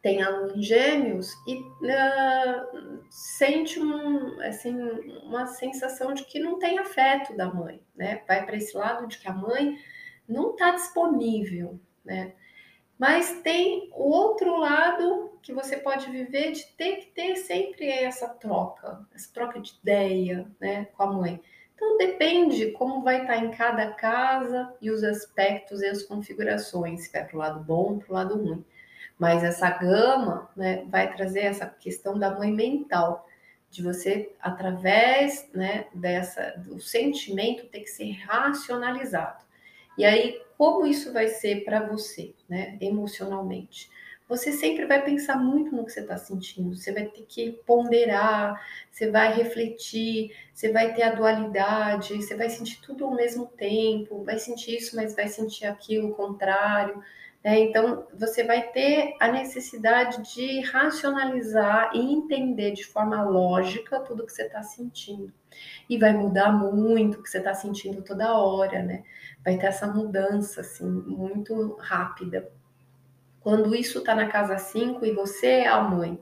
[0.00, 4.78] tem aluno em gêmeos e uh, sente um, assim,
[5.24, 8.22] uma sensação de que não tem afeto da mãe, né?
[8.26, 9.76] Vai para esse lado de que a mãe
[10.28, 12.34] não está disponível, né?
[12.98, 18.28] Mas tem o outro lado que você pode viver de ter que ter sempre essa
[18.28, 21.40] troca, essa troca de ideia, né, com a mãe.
[21.74, 27.04] Então depende como vai estar tá em cada casa e os aspectos e as configurações,
[27.04, 28.64] se vai para o lado bom, para o lado ruim.
[29.18, 33.26] Mas essa gama né, vai trazer essa questão da mãe mental,
[33.70, 39.44] de você, através né, dessa, do sentimento, ter que ser racionalizado.
[39.96, 43.90] E aí, como isso vai ser para você, né, emocionalmente?
[44.28, 48.62] Você sempre vai pensar muito no que você está sentindo, você vai ter que ponderar,
[48.90, 54.22] você vai refletir, você vai ter a dualidade, você vai sentir tudo ao mesmo tempo,
[54.24, 57.02] vai sentir isso, mas vai sentir aquilo, o contrário
[57.44, 57.60] Né?
[57.60, 64.32] Então, você vai ter a necessidade de racionalizar e entender de forma lógica tudo que
[64.32, 65.32] você está sentindo.
[65.88, 69.02] E vai mudar muito o que você está sentindo toda hora, né?
[69.44, 72.50] Vai ter essa mudança, assim, muito rápida.
[73.40, 76.20] Quando isso está na casa 5 e você é a mãe,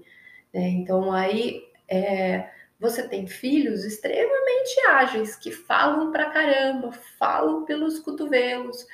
[0.55, 0.69] né?
[0.69, 2.49] Então, aí, é,
[2.79, 8.87] você tem filhos extremamente ágeis, que falam pra caramba, falam pelos cotovelos,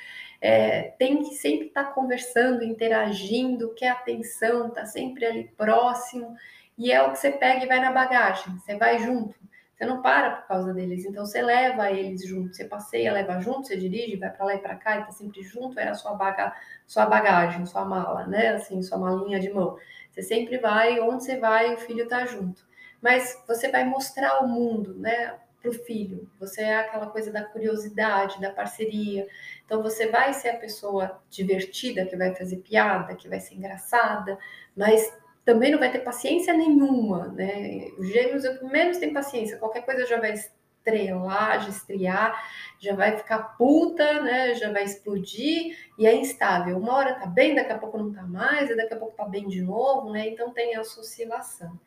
[0.43, 6.35] é, tem que sempre estar tá conversando, interagindo, quer atenção, tá sempre ali próximo,
[6.77, 9.33] e é o que você pega e vai na bagagem, você vai junto,
[9.73, 13.67] você não para por causa deles, então você leva eles junto, você passeia, leva junto,
[13.67, 16.13] você dirige, vai para lá e para cá, e tá sempre junto, é a sua,
[16.13, 16.53] baga
[16.85, 19.77] sua bagagem, sua mala, né, assim, sua malinha de mão.
[20.11, 22.67] Você sempre vai, onde você vai, o filho tá junto.
[23.01, 25.39] Mas você vai mostrar o mundo, né?
[25.63, 26.29] para o filho.
[26.39, 29.25] Você é aquela coisa da curiosidade, da parceria.
[29.65, 34.37] Então você vai ser a pessoa divertida que vai fazer piada, que vai ser engraçada,
[34.75, 35.11] mas
[35.45, 37.87] também não vai ter paciência nenhuma, né?
[37.97, 39.57] Os gêmeos é menos tem paciência.
[39.57, 42.49] Qualquer coisa já vai estrelar, já estriar,
[42.79, 44.53] já vai ficar puta, né?
[44.55, 46.77] Já vai explodir e é instável.
[46.77, 49.25] Uma hora tá bem, daqui a pouco não tá mais, e daqui a pouco tá
[49.25, 50.27] bem de novo, né?
[50.27, 51.79] Então tem essa oscilação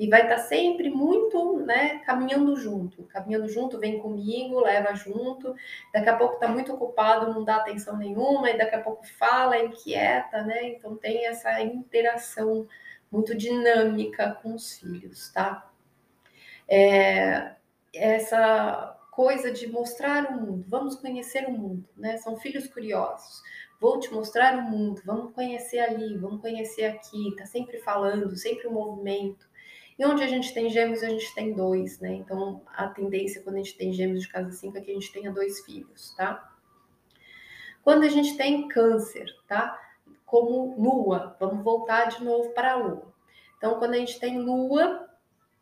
[0.00, 5.54] e vai estar sempre muito, né, caminhando junto, caminhando junto, vem comigo, leva junto,
[5.92, 9.58] daqui a pouco está muito ocupado, não dá atenção nenhuma, e daqui a pouco fala,
[9.58, 12.66] inquieta, né, então tem essa interação
[13.12, 15.70] muito dinâmica com os filhos, tá?
[16.66, 17.56] É,
[17.92, 23.42] essa coisa de mostrar o mundo, vamos conhecer o mundo, né, são filhos curiosos,
[23.78, 28.66] vou te mostrar o mundo, vamos conhecer ali, vamos conhecer aqui, tá sempre falando, sempre
[28.66, 29.49] o movimento,
[30.00, 32.14] e onde a gente tem gêmeos, a gente tem dois, né?
[32.14, 35.12] Então, a tendência quando a gente tem gêmeos de casa 5 é que a gente
[35.12, 36.56] tenha dois filhos, tá?
[37.82, 39.78] Quando a gente tem câncer, tá?
[40.24, 43.12] Como lua, vamos voltar de novo para a lua.
[43.58, 45.06] Então, quando a gente tem lua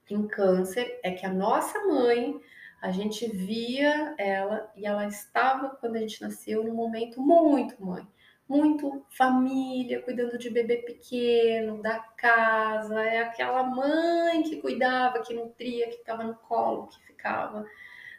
[0.09, 2.41] em câncer, é que a nossa mãe,
[2.81, 8.07] a gente via ela e ela estava, quando a gente nasceu, num momento muito mãe
[8.49, 15.89] muito família, cuidando de bebê pequeno, da casa, é aquela mãe que cuidava, que nutria,
[15.89, 17.67] que ficava no colo, que ficava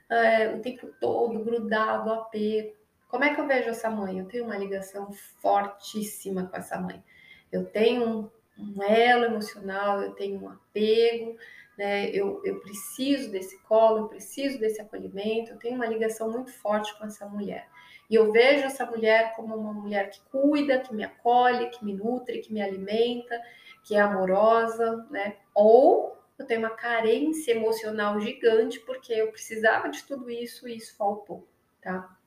[0.10, 2.78] é, o tempo todo grudado, apego.
[3.08, 4.20] Como é que eu vejo essa mãe?
[4.20, 7.04] Eu tenho uma ligação fortíssima com essa mãe.
[7.52, 11.36] Eu tenho um, um elo emocional, eu tenho um apego,
[11.76, 12.08] né?
[12.12, 16.96] Eu, eu preciso desse colo, eu preciso desse acolhimento, eu tenho uma ligação muito forte
[17.00, 17.68] com essa mulher.
[18.10, 21.94] E eu vejo essa mulher como uma mulher que cuida, que me acolhe, que me
[21.94, 23.40] nutre, que me alimenta,
[23.84, 25.38] que é amorosa, né?
[25.54, 30.96] Ou eu tenho uma carência emocional gigante porque eu precisava de tudo isso e isso
[30.98, 31.48] faltou,
[31.82, 32.18] tá?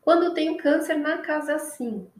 [0.00, 2.10] Quando eu tenho câncer na casa 5,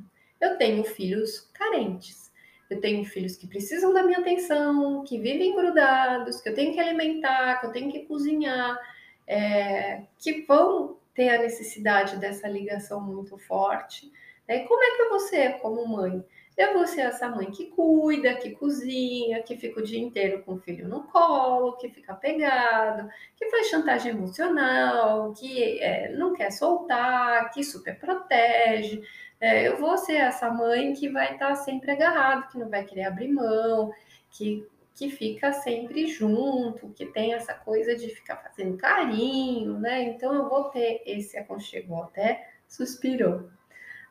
[0.41, 2.27] eu tenho filhos carentes.
[2.69, 6.81] Eu tenho filhos que precisam da minha atenção, que vivem grudados, que eu tenho que
[6.81, 8.77] alimentar, que eu tenho que cozinhar,
[9.25, 14.13] é, que vão tem a necessidade dessa ligação muito forte.
[14.47, 14.61] Né?
[14.61, 16.23] Como é que você, como mãe,
[16.57, 20.55] eu vou ser essa mãe que cuida, que cozinha, que fica o dia inteiro com
[20.55, 26.51] o filho no colo, que fica pegado, que faz chantagem emocional, que é, não quer
[26.51, 29.03] soltar, que super protege.
[29.41, 33.05] É, eu vou ser essa mãe que vai estar sempre agarrado, que não vai querer
[33.05, 33.93] abrir mão,
[34.31, 40.03] que que fica sempre junto, que tem essa coisa de ficar fazendo carinho, né?
[40.05, 43.51] Então eu vou ter esse aconchego, até suspirou.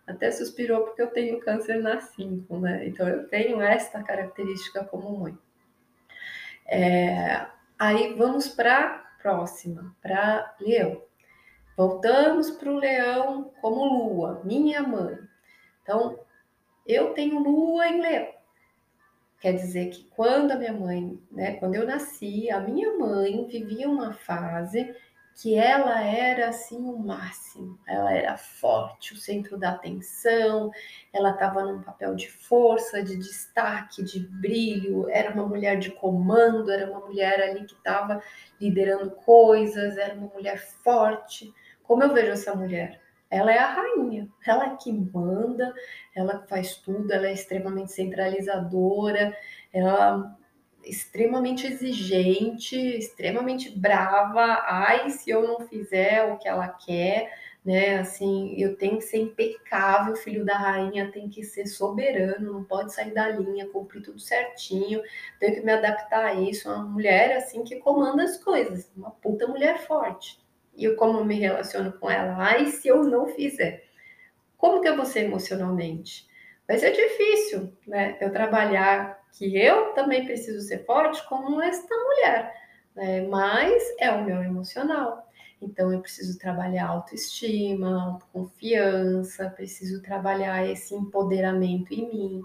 [0.06, 2.88] Até suspirou porque eu tenho câncer na 5, né?
[2.88, 5.36] Então eu tenho esta característica como mãe.
[6.68, 7.48] É,
[7.80, 11.02] aí vamos para próxima, para leão.
[11.76, 15.18] Voltamos para o leão como lua, minha mãe.
[15.82, 16.20] Então,
[16.86, 18.35] eu tenho lua em leão.
[19.46, 23.88] Quer dizer que quando a minha mãe, né, quando eu nasci, a minha mãe vivia
[23.88, 24.92] uma fase
[25.40, 27.80] que ela era assim o máximo.
[27.88, 30.72] Ela era forte, o centro da atenção,
[31.14, 36.72] ela estava num papel de força, de destaque, de brilho, era uma mulher de comando,
[36.72, 38.24] era uma mulher ali que estava
[38.60, 41.54] liderando coisas, era uma mulher forte.
[41.84, 43.00] Como eu vejo essa mulher?
[43.36, 45.74] Ela é a rainha, ela é que manda,
[46.16, 49.36] ela faz tudo, ela é extremamente centralizadora,
[49.74, 50.38] ela
[50.84, 54.64] é extremamente exigente, extremamente brava.
[54.66, 57.30] Ai, se eu não fizer o que ela quer,
[57.66, 58.00] né?
[58.00, 62.64] Assim, eu tenho que ser impecável, o filho da rainha tem que ser soberano, não
[62.64, 65.02] pode sair da linha, cumprir tudo certinho,
[65.40, 66.70] tenho que me adaptar a isso.
[66.70, 70.45] Uma mulher assim que comanda as coisas, uma puta mulher forte
[70.76, 72.36] e eu como me relaciono com ela.
[72.38, 73.86] Ai, se eu não fizer.
[74.58, 76.28] Como que eu vou ser emocionalmente?
[76.68, 78.18] vai ser difícil, né?
[78.20, 82.54] Eu trabalhar que eu também preciso ser forte como esta mulher,
[82.96, 83.22] né?
[83.28, 85.30] Mas é o meu emocional.
[85.62, 92.42] Então eu preciso trabalhar autoestima, autoconfiança, preciso trabalhar esse empoderamento em mim.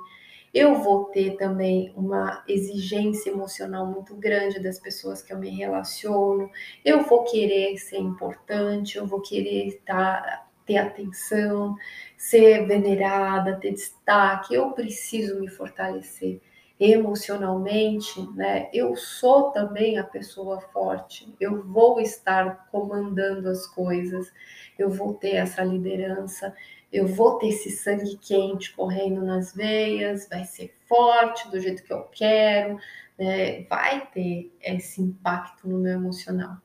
[0.52, 6.50] Eu vou ter também uma exigência emocional muito grande das pessoas que eu me relaciono.
[6.84, 11.74] Eu vou querer ser importante, eu vou querer estar ter atenção,
[12.16, 16.40] ser venerada, ter destaque, eu preciso me fortalecer
[16.80, 18.70] emocionalmente, né?
[18.72, 21.32] Eu sou também a pessoa forte.
[21.38, 24.32] Eu vou estar comandando as coisas.
[24.78, 26.54] Eu vou ter essa liderança.
[26.90, 30.26] Eu vou ter esse sangue quente correndo nas veias.
[30.26, 32.78] Vai ser forte do jeito que eu quero.
[33.18, 33.64] Né?
[33.64, 36.56] Vai ter esse impacto no meu emocional.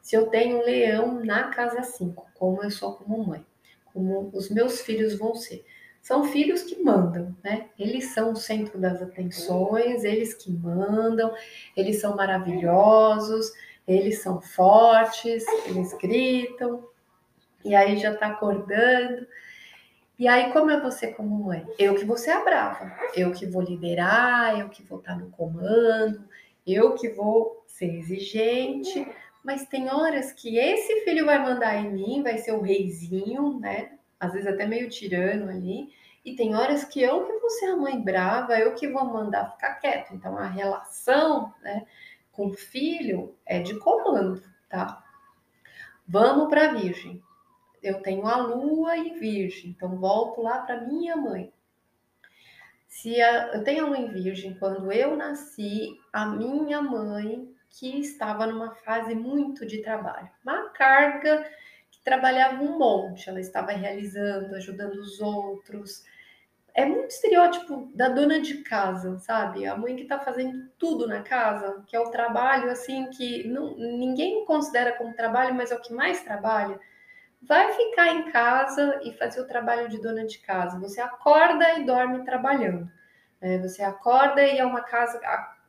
[0.00, 3.44] Se eu tenho um leão na casa 5, como eu sou como mãe,
[3.86, 5.64] como os meus filhos vão ser.
[6.06, 7.66] São filhos que mandam, né?
[7.76, 11.34] Eles são o centro das atenções, eles que mandam,
[11.76, 13.52] eles são maravilhosos,
[13.88, 16.88] eles são fortes, eles gritam,
[17.64, 19.26] e aí já tá acordando.
[20.16, 21.66] E aí, como é você como mãe?
[21.76, 25.28] Eu que vou ser a brava, eu que vou liderar, eu que vou estar no
[25.30, 26.22] comando,
[26.64, 29.04] eu que vou ser exigente,
[29.42, 33.95] mas tem horas que esse filho vai mandar em mim, vai ser o reizinho, né?
[34.18, 35.92] Às vezes até meio tirano ali.
[36.24, 39.52] E tem horas que eu que vou ser a mãe brava, eu que vou mandar
[39.52, 40.12] ficar quieto.
[40.12, 41.86] Então a relação, né,
[42.32, 45.04] com o filho é de comando, tá?
[46.06, 47.22] Vamos para Virgem.
[47.82, 51.52] Eu tenho a Lua e Virgem, então volto lá para minha mãe.
[52.88, 58.00] Se a, eu tenho a Lua em Virgem, quando eu nasci, a minha mãe que
[58.00, 61.48] estava numa fase muito de trabalho, uma carga
[62.06, 66.04] trabalhava um monte, ela estava realizando, ajudando os outros.
[66.72, 69.66] É muito estereótipo da dona de casa, sabe?
[69.66, 73.76] A mãe que está fazendo tudo na casa, que é o trabalho assim que não,
[73.76, 76.78] ninguém considera como trabalho, mas é o que mais trabalha.
[77.42, 80.78] Vai ficar em casa e fazer o trabalho de dona de casa.
[80.78, 82.88] Você acorda e dorme trabalhando.
[83.40, 83.58] Né?
[83.58, 85.20] Você acorda e é uma casa,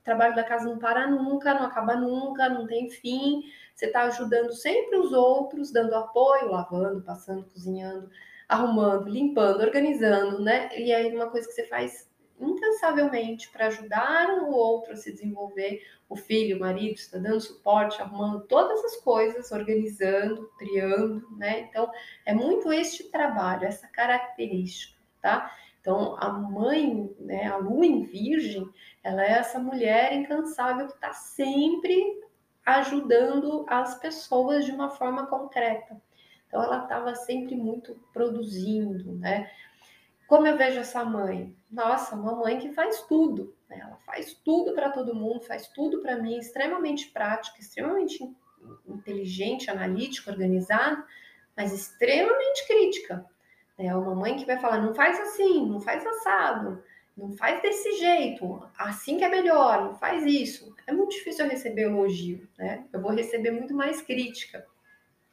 [0.03, 3.41] trabalho da casa não para nunca, não acaba nunca, não tem fim.
[3.77, 8.09] Você está ajudando sempre os outros, dando apoio, lavando, passando, cozinhando,
[8.49, 10.75] arrumando, limpando, organizando, né?
[10.75, 12.09] E aí uma coisa que você faz
[12.39, 18.01] incansavelmente para ajudar o outro a se desenvolver, o filho, o marido, está dando suporte,
[18.01, 21.59] arrumando todas as coisas, organizando, triando, né?
[21.59, 21.91] Então,
[22.25, 25.55] é muito este trabalho, essa característica, tá?
[25.79, 28.67] Então, a mãe, né, a lua em virgem,
[29.03, 32.25] ela é essa mulher incansável que está sempre
[32.67, 35.99] ajudando as pessoas de uma forma concreta.
[36.45, 39.49] Então, ela estava sempre muito produzindo, né?
[40.27, 41.55] Como eu vejo essa mãe?
[41.71, 43.55] Nossa, uma mãe que faz tudo.
[43.69, 43.79] Né?
[43.81, 48.29] Ela faz tudo para todo mundo, faz tudo para mim, extremamente prática, extremamente
[48.85, 51.05] inteligente, analítica, organizada,
[51.55, 53.25] mas extremamente crítica.
[53.77, 56.83] É uma mãe que vai falar: não faz assim, não faz assado,
[57.17, 60.75] não faz desse jeito, assim que é melhor, não faz isso.
[60.85, 62.85] É muito difícil eu receber elogio, né?
[62.93, 64.65] Eu vou receber muito mais crítica.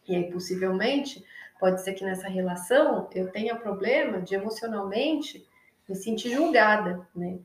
[0.08, 1.22] E aí, possivelmente,
[1.60, 5.46] pode ser que nessa relação eu tenha problema de emocionalmente
[5.88, 7.38] me sentir julgada, né?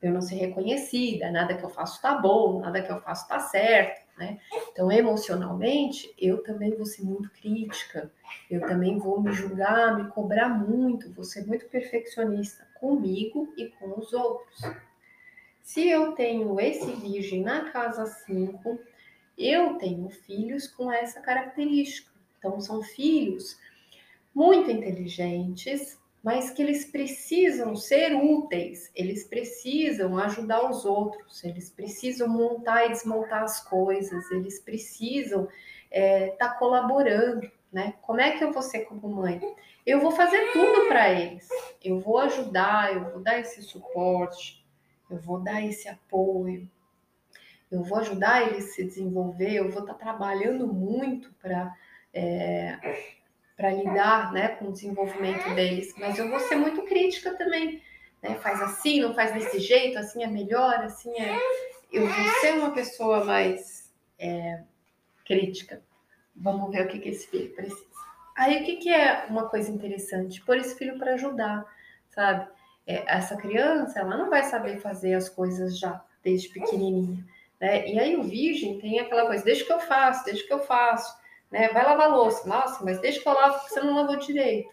[0.00, 3.38] Eu não ser reconhecida, nada que eu faço tá bom, nada que eu faço tá
[3.38, 4.38] certo né?
[4.70, 8.10] Então, emocionalmente, eu também vou ser muito crítica,
[8.50, 13.98] eu também vou me julgar, me cobrar muito, vou ser muito perfeccionista comigo e com
[13.98, 14.60] os outros.
[15.62, 18.78] Se eu tenho esse virgem na casa 5,
[19.38, 22.10] eu tenho filhos com essa característica.
[22.38, 23.58] Então, são filhos
[24.34, 32.28] muito inteligentes, mas que eles precisam ser úteis, eles precisam ajudar os outros, eles precisam
[32.28, 35.50] montar e desmontar as coisas, eles precisam estar
[35.90, 37.94] é, tá colaborando, né?
[38.02, 39.40] Como é que eu vou ser como mãe?
[39.84, 41.48] Eu vou fazer tudo para eles,
[41.82, 44.64] eu vou ajudar, eu vou dar esse suporte,
[45.10, 46.70] eu vou dar esse apoio,
[47.68, 51.74] eu vou ajudar eles a se desenvolver, eu vou estar tá trabalhando muito para
[52.14, 52.78] é,
[53.56, 57.82] para lidar né, com o desenvolvimento deles, mas eu vou ser muito crítica também.
[58.22, 58.36] Né?
[58.36, 61.38] Faz assim, não faz desse jeito, assim é melhor, assim é.
[61.92, 64.62] Eu vou ser uma pessoa mais é,
[65.26, 65.82] crítica.
[66.34, 67.92] Vamos ver o que, que esse filho precisa.
[68.34, 70.40] Aí o que, que é uma coisa interessante?
[70.42, 71.66] Pôr esse filho para ajudar,
[72.08, 72.48] sabe?
[72.86, 77.24] É, essa criança, ela não vai saber fazer as coisas já desde pequenininha.
[77.60, 77.88] Né?
[77.88, 81.21] E aí o virgem tem aquela coisa, deixa que eu faço, deixa que eu faço
[81.52, 81.68] né?
[81.68, 82.48] Vai lavar louça.
[82.48, 84.72] Nossa, mas deixa que eu lavo porque você não lavou direito.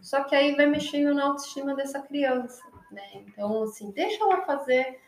[0.00, 2.62] Só que aí vai mexendo na autoestima dessa criança.
[2.90, 3.02] né?
[3.14, 5.00] Então, assim, deixa ela fazer,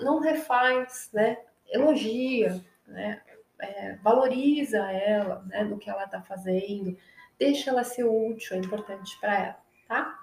[0.00, 1.38] não refaz, né?
[1.68, 3.22] Elogia, né?
[3.58, 5.64] É, valoriza ela, né?
[5.64, 6.96] Do que ela está fazendo,
[7.38, 9.58] deixa ela ser útil, é importante para ela,
[9.88, 10.18] tá?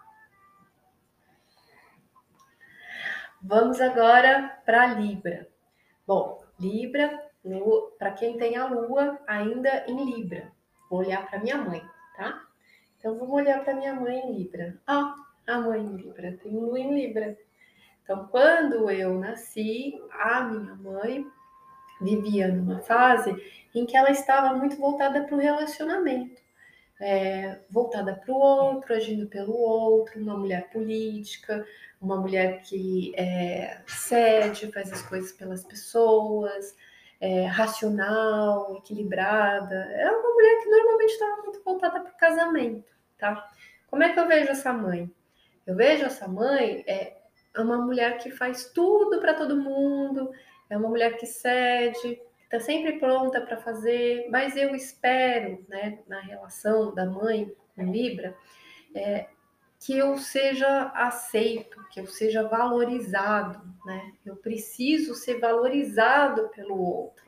[3.42, 5.48] Vamos agora para Libra.
[6.08, 7.30] Bom, Libra,
[7.98, 10.52] para quem tem a Lua ainda em Libra,
[10.90, 11.84] vou olhar para minha mãe,
[12.16, 12.42] tá?
[12.98, 14.80] Então vamos olhar para minha mãe em Libra.
[14.88, 15.16] Ah,
[15.46, 17.38] a mãe em Libra, tem Lua em Libra.
[18.04, 21.26] Então, quando eu nasci, a minha mãe
[22.02, 23.36] vivia numa fase
[23.74, 26.42] em que ela estava muito voltada para o relacionamento,
[27.00, 31.66] é, voltada para o outro, agindo pelo outro, uma mulher política,
[32.02, 36.76] uma mulher que é, cede, faz as coisas pelas pessoas,
[37.24, 39.76] é, racional, equilibrada.
[39.76, 43.50] É uma mulher que normalmente estava muito voltada para o casamento, tá?
[43.88, 45.10] Como é que eu vejo essa mãe?
[45.66, 47.16] Eu vejo essa mãe é
[47.58, 50.32] uma mulher que faz tudo para todo mundo,
[50.70, 56.20] é uma mulher que cede, está sempre pronta para fazer, mas eu espero, né, na
[56.20, 58.36] relação da mãe com Libra,
[58.94, 59.28] é,
[59.86, 64.14] que eu seja aceito, que eu seja valorizado, né?
[64.26, 67.26] Eu preciso ser valorizado pelo outro,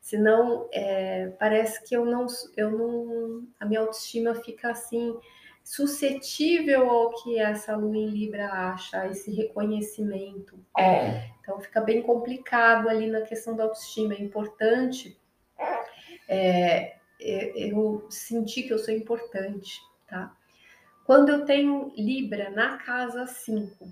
[0.00, 2.26] senão é, parece que eu não,
[2.56, 5.14] eu não, a minha autoestima fica assim
[5.62, 10.58] suscetível ao que essa lua em Libra acha, esse reconhecimento.
[10.78, 11.28] É.
[11.40, 14.14] Então fica bem complicado ali na questão da autoestima.
[14.14, 15.20] É importante
[16.26, 20.34] é, é eu sentir que eu sou importante, tá?
[21.10, 23.84] Quando eu tenho Libra na casa 5,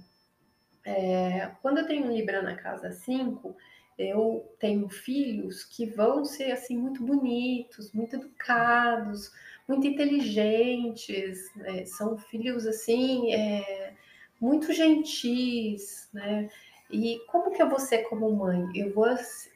[0.86, 3.56] é, quando eu tenho Libra na casa 5,
[3.98, 9.32] eu tenho filhos que vão ser assim muito bonitos, muito educados,
[9.66, 11.84] muito inteligentes, né?
[11.86, 13.94] são filhos assim é,
[14.40, 16.48] muito gentis, né?
[16.88, 18.64] E como que eu vou ser como mãe?
[18.76, 19.08] Eu vou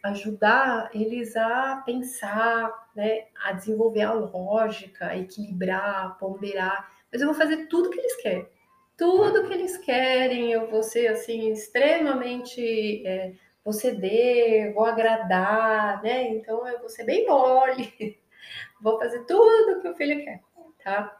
[0.02, 7.28] ajudar eles a pensar, né, a desenvolver a lógica, a equilibrar, a ponderar, mas eu
[7.28, 8.48] vou fazer tudo que eles querem.
[8.96, 13.32] Tudo que eles querem, eu vou ser assim extremamente é,
[13.64, 16.28] vou ceder, vou agradar, né?
[16.30, 18.18] Então eu vou ser bem mole,
[18.80, 20.40] vou fazer tudo que o filho quer,
[20.82, 21.18] tá?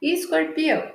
[0.00, 0.92] escorpião.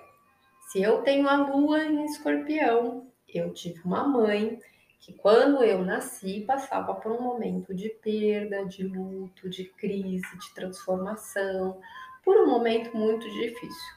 [0.70, 4.60] Se eu tenho a lua em escorpião, eu tive uma mãe
[5.00, 10.54] que quando eu nasci passava por um momento de perda, de luto, de crise, de
[10.54, 11.80] transformação,
[12.28, 13.96] por um momento muito difícil.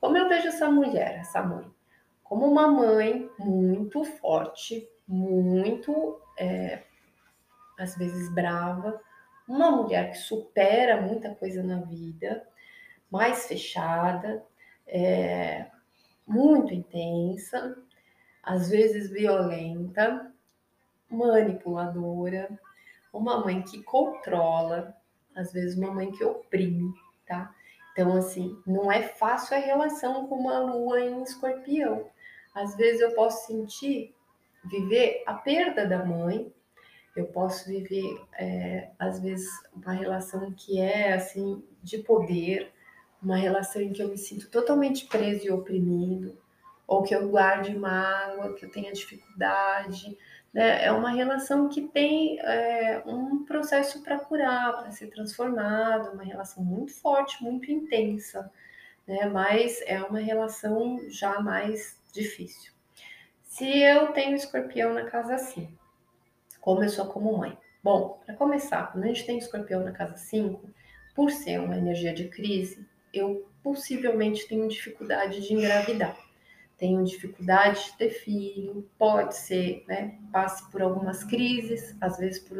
[0.00, 1.68] Como eu vejo essa mulher, essa mãe?
[2.22, 6.84] Como uma mãe muito forte, muito, é,
[7.76, 9.02] às vezes, brava,
[9.48, 12.46] uma mulher que supera muita coisa na vida,
[13.10, 14.46] mais fechada,
[14.86, 15.66] é,
[16.24, 17.76] muito intensa,
[18.44, 20.32] às vezes violenta,
[21.10, 22.48] manipuladora,
[23.12, 24.96] uma mãe que controla,
[25.34, 26.94] às vezes uma mãe que oprime,
[27.26, 27.52] tá?
[27.92, 32.08] Então, assim, não é fácil a relação com uma lua em escorpião.
[32.54, 34.14] Às vezes eu posso sentir
[34.64, 36.52] viver a perda da mãe,
[37.14, 42.72] eu posso viver, é, às vezes, uma relação que é, assim, de poder,
[43.22, 46.36] uma relação em que eu me sinto totalmente preso e oprimido,
[46.86, 50.16] ou que eu guarde mágoa, que eu tenha dificuldade,
[50.52, 50.84] né?
[50.84, 56.62] É uma relação que tem é, um processo para curar, para ser transformado, uma relação
[56.64, 58.50] muito forte, muito intensa,
[59.06, 59.26] né?
[59.26, 62.72] Mas é uma relação já mais difícil.
[63.44, 65.72] Se eu tenho escorpião na casa 5,
[66.60, 67.56] como eu sou como mãe?
[67.82, 70.70] Bom, para começar, quando a gente tem escorpião na casa 5,
[71.14, 76.16] por ser uma energia de crise, eu possivelmente tenho dificuldade de engravidar.
[76.82, 80.18] Tenho dificuldade de ter filho, pode ser, né?
[80.32, 82.58] Passe por algumas crises, às vezes por,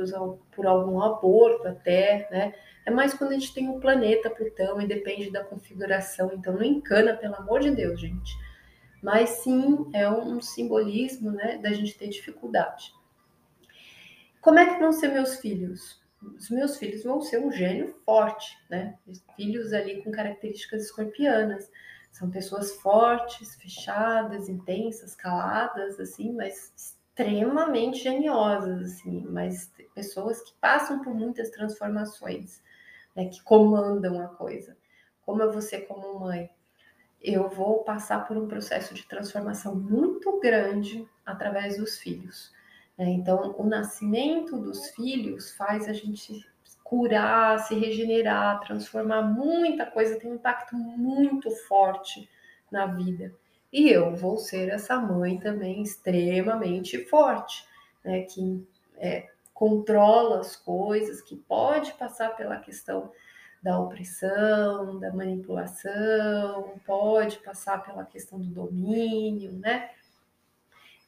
[0.54, 2.54] por algum aborto até, né?
[2.86, 6.62] É mais quando a gente tem um planeta Plutão e depende da configuração, então não
[6.62, 8.32] encana, pelo amor de Deus, gente
[9.02, 12.94] mas sim é um simbolismo né, da gente ter dificuldade.
[14.40, 16.00] Como é que vão ser meus filhos?
[16.22, 18.96] Os meus filhos vão ser um gênio forte, né?
[19.34, 21.68] Filhos ali com características escorpianas.
[22.12, 31.02] São pessoas fortes, fechadas, intensas, caladas, assim, mas extremamente geniosas, assim, mas pessoas que passam
[31.02, 32.62] por muitas transformações,
[33.16, 34.76] né, que comandam a coisa.
[35.26, 36.48] Como é você como mãe?
[37.22, 42.52] eu vou passar por um processo de transformação muito grande através dos filhos.
[42.98, 43.10] Né?
[43.10, 46.44] Então, o nascimento dos filhos faz a gente
[46.92, 52.28] curar, se regenerar, transformar muita coisa, tem um impacto muito forte
[52.70, 53.34] na vida.
[53.72, 57.66] E eu vou ser essa mãe também extremamente forte,
[58.04, 58.24] né?
[58.24, 58.62] Que
[58.98, 63.10] é, controla as coisas, que pode passar pela questão
[63.62, 69.88] da opressão, da manipulação, pode passar pela questão do domínio, né?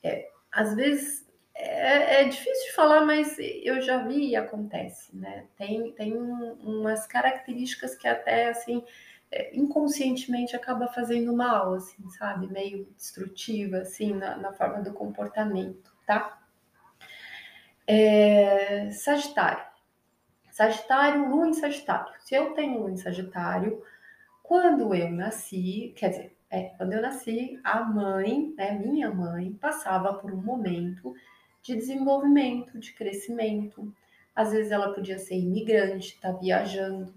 [0.03, 1.24] É, às vezes
[1.55, 5.47] é, é, difícil de falar, mas eu já vi e acontece, né?
[5.57, 8.83] Tem, tem umas características que até assim
[9.31, 12.49] é, inconscientemente acaba fazendo mal, assim, sabe?
[12.49, 16.41] Meio destrutiva, assim, na, na forma do comportamento, tá?
[17.87, 19.65] É, sagitário.
[20.51, 22.13] Sagitário, lua em Sagitário.
[22.21, 23.83] Se eu tenho lua em Sagitário,
[24.43, 30.15] quando eu nasci, quer dizer, é, quando eu nasci, a mãe, né, minha mãe, passava
[30.15, 31.13] por um momento
[31.65, 33.93] de desenvolvimento, de crescimento.
[34.37, 37.15] Às vezes ela podia ser imigrante, tá viajando,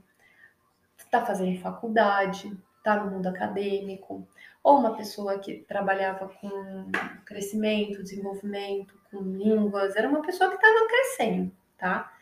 [1.11, 4.25] tá fazendo faculdade, tá no mundo acadêmico,
[4.63, 6.89] ou uma pessoa que trabalhava com
[7.25, 12.13] crescimento, desenvolvimento, com línguas, era uma pessoa que estava crescendo, tá?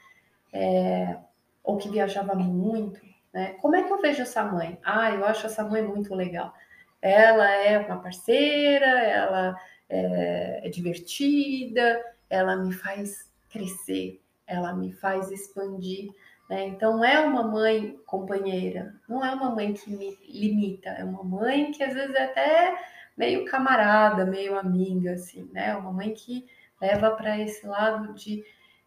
[0.51, 1.17] É,
[1.63, 2.99] ou que viajava muito,
[3.31, 3.53] né?
[3.61, 4.79] Como é que eu vejo essa mãe?
[4.83, 6.53] Ah, eu acho essa mãe muito legal.
[6.99, 9.55] Ela é uma parceira, ela
[9.87, 16.11] é, é divertida, ela me faz crescer, ela me faz expandir.
[16.49, 16.67] Né?
[16.67, 21.71] Então, é uma mãe companheira, não é uma mãe que me limita, é uma mãe
[21.71, 22.77] que às vezes é até
[23.17, 25.75] meio camarada, meio amiga, assim, né?
[25.75, 26.45] Uma mãe que
[26.81, 28.43] leva para esse lado de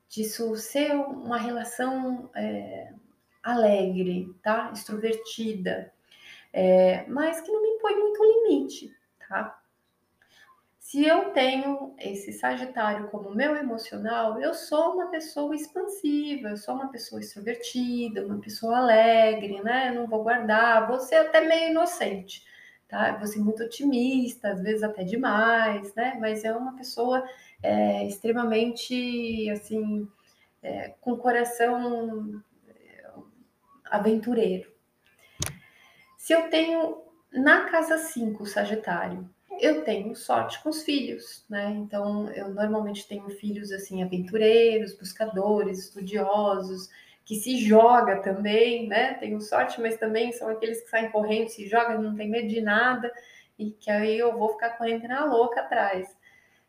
[0.08, 2.92] disso ser uma relação é,
[3.42, 4.70] alegre, tá?
[4.72, 5.92] Extrovertida,
[6.52, 8.94] é, mas que não me impõe muito limite,
[9.28, 9.58] tá?
[10.88, 16.76] Se eu tenho esse Sagitário como meu emocional, eu sou uma pessoa expansiva, eu sou
[16.76, 19.90] uma pessoa extrovertida, uma pessoa alegre, né?
[19.90, 22.42] Eu não vou guardar, vou ser até meio inocente,
[22.88, 23.14] tá?
[23.18, 26.16] vou ser muito otimista, às vezes até demais, né?
[26.18, 27.22] Mas é uma pessoa
[27.62, 30.08] é, extremamente, assim,
[30.62, 33.04] é, com coração é,
[33.90, 34.72] aventureiro.
[36.16, 39.28] Se eu tenho na casa 5 Sagitário,
[39.60, 41.70] eu tenho sorte com os filhos, né?
[41.76, 46.88] Então, eu normalmente tenho filhos assim aventureiros, buscadores, estudiosos,
[47.24, 49.14] que se joga também, né?
[49.14, 52.60] Tenho sorte, mas também são aqueles que saem correndo, se jogam, não tem medo de
[52.60, 53.12] nada
[53.58, 56.16] e que aí eu vou ficar correndo na louca atrás.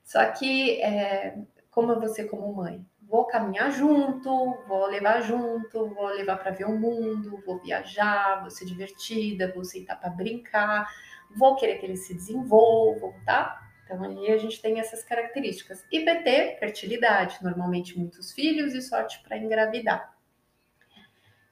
[0.03, 1.37] Só que, é,
[1.69, 6.77] como ser como mãe, vou caminhar junto, vou levar junto, vou levar para ver o
[6.77, 10.89] mundo, vou viajar, vou ser divertida, vou sentar para brincar
[11.35, 13.59] vou querer que eles se desenvolvam, tá?
[13.83, 15.83] Então aí a gente tem essas características.
[15.91, 20.15] IPT, fertilidade, normalmente muitos filhos e sorte para engravidar.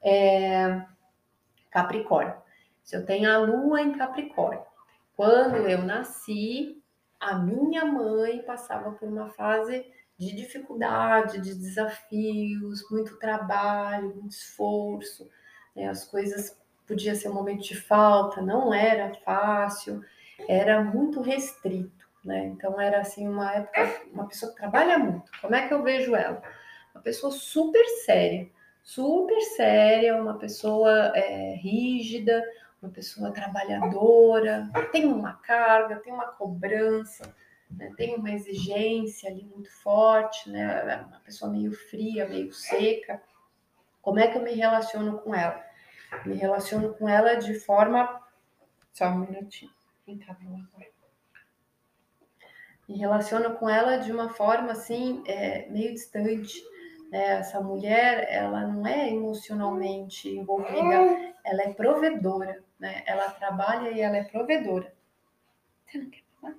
[0.02, 0.82] É...
[1.70, 2.34] Capricórnio.
[2.82, 4.64] Se eu tenho a lua em Capricórnio,
[5.16, 6.82] quando eu nasci,
[7.18, 9.84] a minha mãe passava por uma fase
[10.16, 15.28] de dificuldade, de desafios, muito trabalho, muito esforço,
[15.74, 15.88] né?
[15.88, 16.58] as coisas
[16.88, 20.02] podia ser um momento de falta, não era fácil,
[20.48, 22.46] era muito restrito, né?
[22.46, 25.30] Então era assim uma época, uma pessoa que trabalha muito.
[25.40, 26.42] Como é que eu vejo ela?
[26.94, 28.48] Uma pessoa super séria,
[28.82, 32.42] super séria, uma pessoa é, rígida,
[32.80, 37.34] uma pessoa trabalhadora, tem uma carga, tem uma cobrança,
[37.70, 37.92] né?
[37.96, 41.04] tem uma exigência ali muito forte, né?
[41.06, 43.20] Uma pessoa meio fria, meio seca.
[44.00, 45.67] Como é que eu me relaciono com ela?
[46.24, 48.22] Me relaciono com ela de forma.
[48.92, 49.70] Só um minutinho.
[52.88, 56.62] Me relaciono com ela de uma forma assim, é, meio distante.
[57.10, 57.38] Né?
[57.38, 63.02] Essa mulher, ela não é emocionalmente envolvida, ela é provedora, né?
[63.06, 64.92] Ela trabalha e ela é provedora.
[65.86, 66.54] Você não quer falar?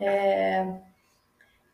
[0.00, 0.80] É...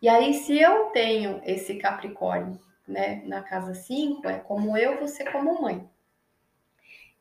[0.01, 5.25] E aí, se eu tenho esse Capricórnio né, na casa 5 é como eu, você
[5.31, 5.89] como mãe.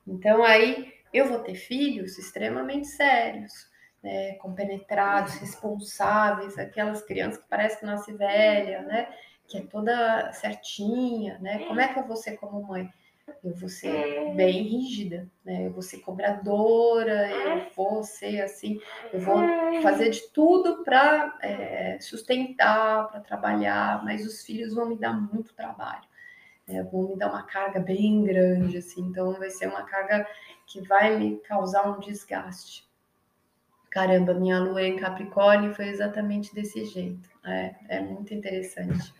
[0.07, 3.70] Então aí eu vou ter filhos extremamente sérios,
[4.01, 9.13] né, compenetrados, responsáveis, aquelas crianças que parece que nasce velha, né,
[9.47, 11.65] que é toda certinha, né?
[11.68, 12.91] Como é que eu vou ser como mãe?
[13.43, 15.67] Eu vou ser bem rígida, né?
[15.67, 18.80] Eu vou ser cobradora, eu vou ser assim,
[19.13, 19.38] eu vou
[19.82, 25.53] fazer de tudo para é, sustentar, para trabalhar, mas os filhos vão me dar muito
[25.53, 26.03] trabalho,
[26.67, 26.84] né?
[26.84, 30.28] vão me dar uma carga bem grande, assim, então vai ser uma carga
[30.65, 32.88] que vai me causar um desgaste.
[33.89, 37.30] Caramba, minha lua em Capricórnio foi exatamente desse jeito.
[37.43, 39.13] É, é muito interessante.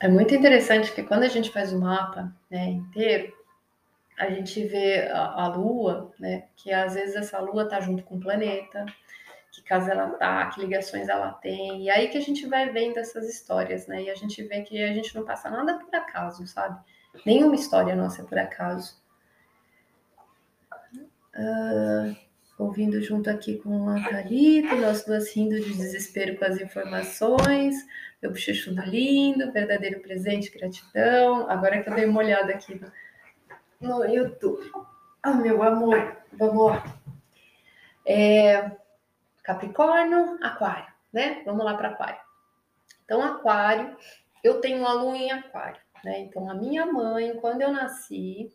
[0.00, 3.32] É muito interessante que quando a gente faz o mapa né, inteiro,
[4.18, 6.48] a gente vê a, a Lua, né?
[6.56, 8.84] Que às vezes essa Lua tá junto com o planeta,
[9.52, 12.98] que casa ela tá, que ligações ela tem, e aí que a gente vai vendo
[12.98, 14.02] essas histórias, né?
[14.02, 16.78] E a gente vê que a gente não passa nada por acaso, sabe?
[17.24, 19.00] Nenhuma história nossa é por acaso.
[21.34, 22.16] Uh,
[22.58, 27.76] ouvindo junto aqui com a Thalita, nós duas rindo de desespero com as informações,
[28.20, 31.48] meu bochecho lindo, verdadeiro presente, gratidão.
[31.48, 32.80] Agora que eu dei uma olhada aqui
[33.80, 34.70] no, YouTube.
[35.22, 36.84] Ah, meu amor, vamos lá.
[38.04, 38.72] É,
[39.42, 41.42] Capricórnio, Aquário, né?
[41.44, 42.20] Vamos lá para Aquário.
[43.04, 43.96] Então, Aquário,
[44.42, 46.20] eu tenho uma lua em Aquário, né?
[46.20, 48.52] Então, a minha mãe, quando eu nasci,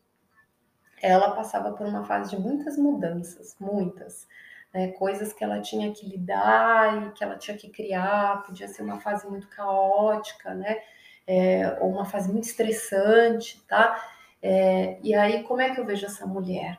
[1.01, 4.27] ela passava por uma fase de muitas mudanças, muitas.
[4.73, 8.81] Né, coisas que ela tinha que lidar e que ela tinha que criar, podia ser
[8.81, 10.81] uma fase muito caótica, né?
[11.27, 13.95] É, ou uma fase muito estressante, tá?
[14.43, 16.77] É, e aí, como é que eu vejo essa mulher?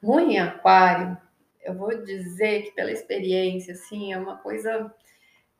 [0.00, 1.18] No em aquário,
[1.60, 4.94] eu vou dizer que pela experiência, assim, é uma coisa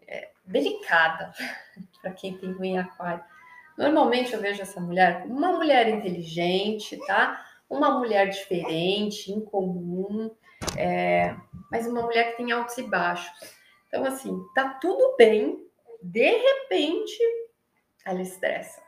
[0.07, 1.33] é, delicada
[2.01, 3.25] para quem tem em aquário.
[3.77, 7.45] Normalmente eu vejo essa mulher como uma mulher inteligente, tá?
[7.69, 10.31] uma mulher diferente, incomum,
[10.77, 11.35] é,
[11.71, 13.55] mas uma mulher que tem altos e baixos.
[13.89, 15.59] Então, assim, tá tudo bem,
[16.01, 17.19] de repente
[18.05, 18.81] ela estressa,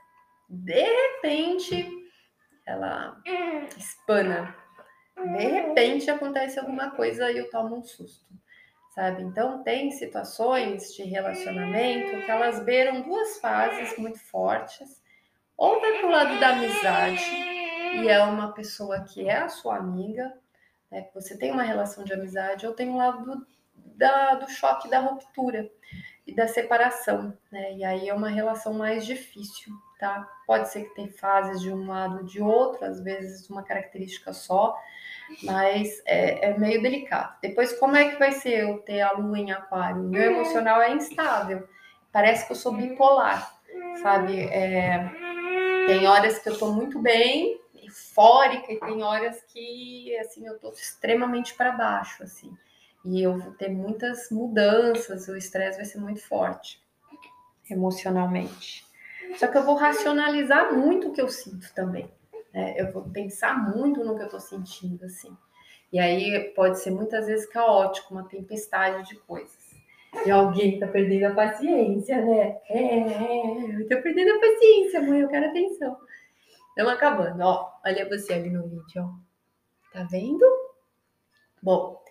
[0.49, 2.08] de repente
[2.69, 3.17] ela
[3.77, 4.55] espana,
[5.17, 8.27] de repente acontece alguma coisa e eu tomo um susto,
[8.95, 9.23] sabe?
[9.23, 15.03] Então, tem situações de relacionamento que elas beiram duas fases muito fortes,
[15.57, 17.25] ou vai pro lado da amizade
[17.95, 20.33] e é uma pessoa que é a sua amiga,
[20.91, 24.51] né, que você tem uma relação de amizade, ou tem um lado do, da, do
[24.51, 25.71] choque da ruptura
[26.29, 27.73] e da separação, né?
[27.73, 30.29] E aí é uma relação mais difícil, tá?
[30.47, 34.35] Pode ser que tem fases de um lado ou de outro, às vezes uma característica
[34.35, 34.79] só,
[35.43, 37.35] mas é, é, meio delicado.
[37.41, 40.03] Depois, como é que vai ser eu ter a lua em aquário?
[40.03, 41.67] Meu emocional é instável,
[42.13, 43.59] parece que eu sou bipolar,
[44.03, 44.39] sabe?
[44.39, 45.11] É,
[45.87, 50.69] tem horas que eu tô muito bem, eufórica e tem horas que assim eu tô
[50.73, 52.55] extremamente para baixo assim.
[53.05, 56.83] E eu vou ter muitas mudanças, o estresse vai ser muito forte
[57.71, 58.85] emocionalmente.
[59.37, 62.11] Só que eu vou racionalizar muito o que eu sinto também.
[62.53, 62.75] Né?
[62.79, 65.37] Eu vou pensar muito no que eu estou sentindo, assim.
[65.93, 69.69] E aí pode ser muitas vezes caótico, uma tempestade de coisas.
[70.25, 72.59] E alguém tá perdendo a paciência, né?
[72.69, 75.97] É, é eu tô perdendo a paciência, mãe, eu quero atenção.
[76.71, 77.73] Estamos acabando, ó.
[77.85, 79.29] Olha você ali no vídeo, ó.
[79.93, 80.45] Tá vendo?
[81.63, 82.03] Bom,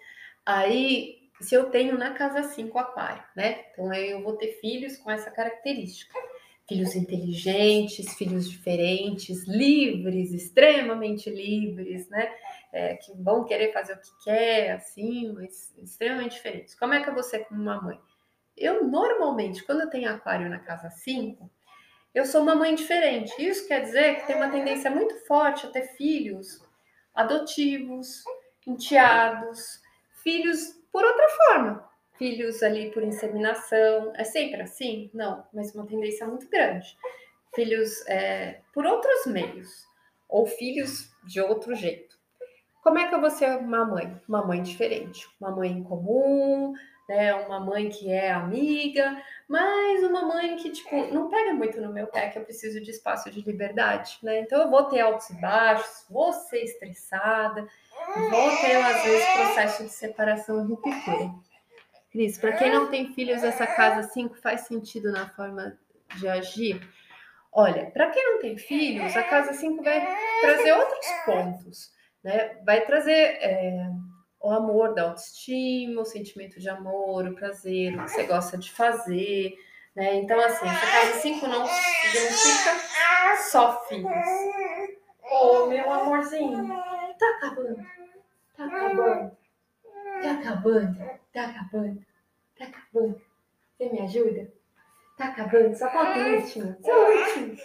[0.48, 3.66] aí se eu tenho na casa 5 aquário, né?
[3.72, 6.18] Então eu vou ter filhos com essa característica.
[6.68, 12.34] Filhos inteligentes, filhos diferentes, livres, extremamente livres, né?
[12.74, 16.76] É, que vão querer fazer o que quer, assim, mas extremamente diferentes.
[16.76, 18.00] Como é que é você como uma mãe?
[18.56, 21.50] Eu normalmente, quando eu tenho aquário na casa 5,
[22.14, 23.32] eu sou uma mãe diferente.
[23.40, 26.62] Isso quer dizer que tem uma tendência muito forte a ter filhos
[27.14, 28.24] adotivos,
[28.66, 29.82] enteados,
[30.28, 31.90] filhos por outra forma.
[32.18, 34.12] Filhos ali por inseminação.
[34.14, 35.10] É sempre assim?
[35.14, 36.98] Não, mas uma tendência muito grande.
[37.56, 39.86] Filhos é, por outros meios.
[40.28, 42.18] Ou filhos de outro jeito.
[42.84, 44.20] Como é que eu vou ser uma mãe?
[44.28, 45.26] Uma mãe diferente.
[45.40, 46.74] Uma mãe comum,
[47.08, 47.34] né?
[47.34, 52.08] Uma mãe que é amiga, mas uma mãe que, tipo, não pega muito no meu
[52.08, 54.42] pé, que eu preciso de espaço de liberdade, né?
[54.42, 57.68] Então eu vou ter altos e baixos, vou ser estressada,
[58.30, 61.32] vou ter, às vezes, processo de separação e ruptura.
[62.12, 65.78] Cris, para quem não tem filhos, essa casa 5 faz sentido na forma
[66.16, 66.82] de agir?
[67.52, 70.06] Olha, para quem não tem filhos, a casa 5 vai
[70.42, 71.92] trazer outros pontos,
[72.24, 72.58] né?
[72.66, 73.38] Vai trazer.
[73.42, 73.90] É
[74.48, 78.72] o amor da autoestima, o sentimento de amor, o prazer, o que você gosta de
[78.72, 79.54] fazer,
[79.94, 80.16] né?
[80.16, 84.10] Então, assim, essa casa 5 não significa só filhos.
[85.22, 86.66] Ô, oh, meu amorzinho,
[87.20, 87.86] tá acabando,
[88.56, 89.38] tá acabando,
[90.22, 90.98] tá acabando,
[91.34, 92.06] tá acabando,
[92.58, 93.22] tá acabando.
[93.78, 94.54] Você me ajuda?
[95.18, 97.58] Tá acabando, só falta o último, só o último.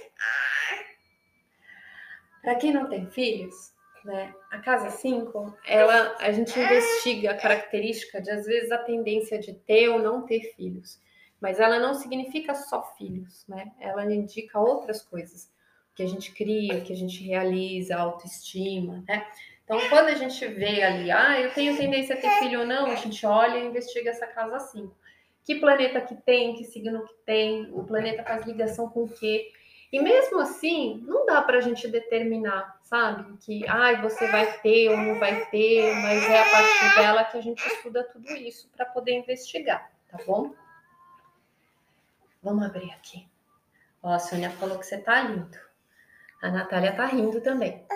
[2.43, 3.73] Para quem não tem filhos,
[4.05, 4.35] né?
[4.51, 9.55] A casa 5, ela a gente investiga a característica de às vezes a tendência de
[9.55, 11.01] ter ou não ter filhos,
[11.41, 13.73] mas ela não significa só filhos, né?
[13.81, 15.51] Ela indica outras coisas
[15.95, 19.27] que a gente cria, que a gente realiza, autoestima, né?
[19.65, 22.87] Então, quando a gente vê ali, ah, eu tenho tendência a ter filho ou não,
[22.87, 24.95] a gente olha e investiga essa casa 5.
[25.45, 29.49] Que planeta que tem, que signo que tem, o planeta faz ligação com o quê?
[29.93, 33.37] E mesmo assim, não dá para a gente determinar, sabe?
[33.37, 37.37] Que, ai, você vai ter ou não vai ter, mas é a partir dela que
[37.37, 40.55] a gente estuda tudo isso para poder investigar, tá bom?
[42.43, 43.29] Vamos abrir aqui.
[44.03, 45.59] Ó, a Sônia falou que você tá lindo.
[46.43, 47.87] A Natália tá rindo também.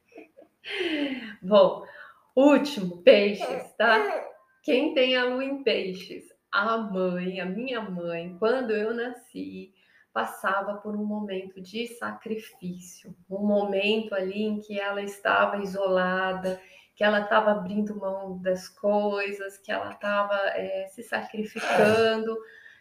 [1.42, 1.86] bom,
[2.34, 4.26] último, peixes, tá?
[4.62, 6.32] Quem tem a lua em peixes?
[6.50, 9.72] A mãe, a minha mãe, quando eu nasci,
[10.12, 16.60] passava por um momento de sacrifício, um momento ali em que ela estava isolada,
[16.94, 22.36] que ela estava abrindo mão das coisas, que ela estava é, se sacrificando.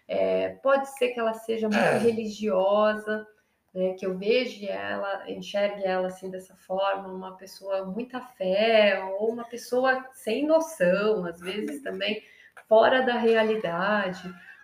[0.07, 1.97] É, pode ser que ela seja muito é.
[1.97, 3.25] religiosa,
[3.73, 9.31] né, que eu veja ela, enxergue ela assim dessa forma, uma pessoa muita fé, ou
[9.31, 12.21] uma pessoa sem noção, às vezes também
[12.67, 14.21] fora da realidade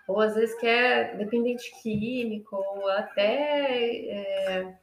[0.07, 4.77] ou às vezes que é dependente químico, ou até é,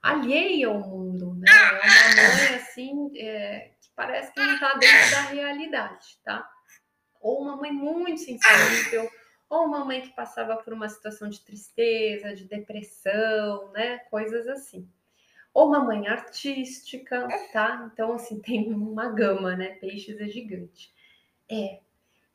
[0.00, 1.46] alheia ao mundo, né?
[1.50, 6.48] É uma mãe assim é, que parece que não está dentro da realidade, tá?
[7.20, 9.10] Ou uma mãe muito sensível,
[9.50, 13.98] ou uma mãe que passava por uma situação de tristeza, de depressão, né?
[14.10, 14.88] Coisas assim.
[15.52, 17.90] Ou uma mãe artística, tá?
[17.92, 19.70] Então, assim, tem uma gama, né?
[19.74, 20.92] Peixes é gigante.
[21.50, 21.80] É.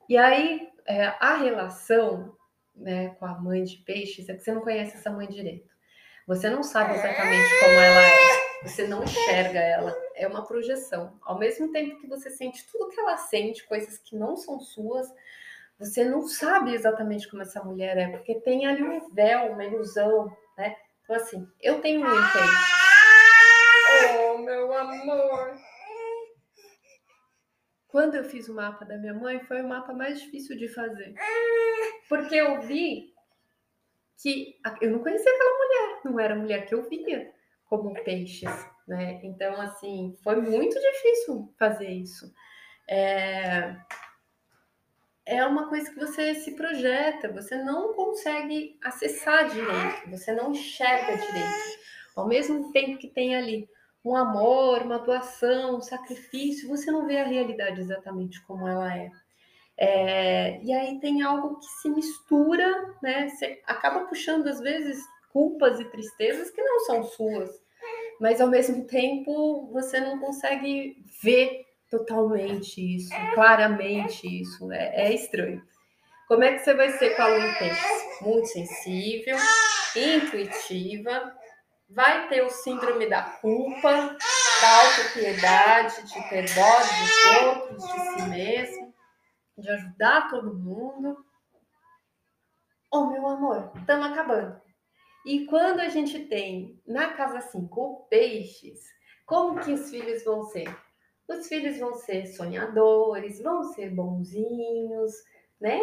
[0.07, 2.35] E aí, é, a relação
[2.75, 5.69] né, com a mãe de peixes é que você não conhece essa mãe direito.
[6.25, 8.38] Você não sabe exatamente como ela é.
[8.63, 9.95] Você não enxerga ela.
[10.15, 11.17] É uma projeção.
[11.21, 15.07] Ao mesmo tempo que você sente tudo que ela sente, coisas que não são suas,
[15.79, 20.35] você não sabe exatamente como essa mulher é, porque tem ali um véu, uma ilusão,
[20.57, 20.75] né?
[21.03, 22.77] Então, assim, eu tenho um peixe.
[24.33, 25.55] Oh, meu amor.
[27.97, 31.15] Quando eu fiz o mapa da minha mãe, foi o mapa mais difícil de fazer.
[32.07, 33.11] Porque eu vi
[34.21, 37.33] que eu não conhecia aquela mulher, não era a mulher que eu via
[37.65, 38.51] como peixes,
[38.87, 39.19] né?
[39.23, 42.31] Então, assim, foi muito difícil fazer isso.
[42.87, 43.75] É,
[45.25, 51.17] é uma coisa que você se projeta, você não consegue acessar direito, você não enxerga
[51.17, 51.79] direito.
[52.15, 53.67] Ao mesmo tempo que tem ali
[54.08, 59.12] um amor, uma doação, um sacrifício, você não vê a realidade exatamente como ela é.
[59.78, 60.60] é.
[60.64, 63.28] e aí tem algo que se mistura, né?
[63.28, 67.49] Você acaba puxando, às vezes, culpas e tristezas que não são suas,
[68.20, 74.72] mas ao mesmo tempo você não consegue ver totalmente isso, claramente isso.
[74.72, 75.62] É, é estranho.
[76.28, 77.53] Como é que você vai ser com a lua
[78.22, 79.38] Muito sensível,
[79.95, 81.34] intuitiva,
[81.89, 84.17] vai ter o síndrome da culpa,
[84.61, 88.93] da autopiedade, de ter dó dos outros, de si mesmo,
[89.57, 91.25] de ajudar todo mundo.
[92.91, 94.61] Oh, meu amor, estamos acabando.
[95.25, 98.79] E quando a gente tem na casa 5 peixes,
[99.25, 100.73] como que os filhos vão ser?
[101.27, 105.11] Os filhos vão ser sonhadores, vão ser bonzinhos,
[105.59, 105.81] né?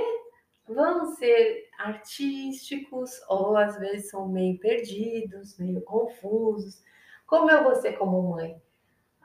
[0.68, 6.82] Vão ser artísticos ou às vezes são meio perdidos, meio confusos.
[7.26, 8.60] Como eu vou ser como mãe?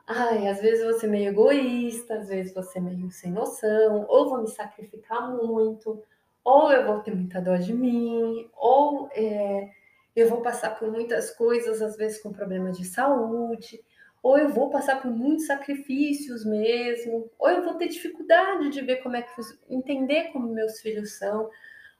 [0.05, 4.27] Ai, às vezes você é meio egoísta, às vezes você é meio sem noção, ou
[4.27, 6.03] vou me sacrificar muito,
[6.43, 9.69] ou eu vou ter muita dor de mim, ou é,
[10.15, 13.83] eu vou passar por muitas coisas, às vezes com problema de saúde
[14.21, 18.97] ou eu vou passar por muitos sacrifícios mesmo, ou eu vou ter dificuldade de ver
[18.97, 19.31] como é que
[19.69, 21.49] entender como meus filhos são,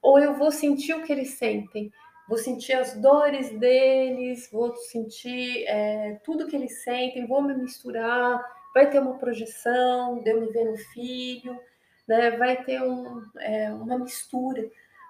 [0.01, 1.91] ou eu vou sentir o que eles sentem,
[2.27, 8.43] vou sentir as dores deles, vou sentir é, tudo que eles sentem, vou me misturar,
[8.73, 11.59] vai ter uma projeção de eu me ver no filho,
[12.07, 12.31] né?
[12.31, 14.69] Vai ter um, é, uma mistura.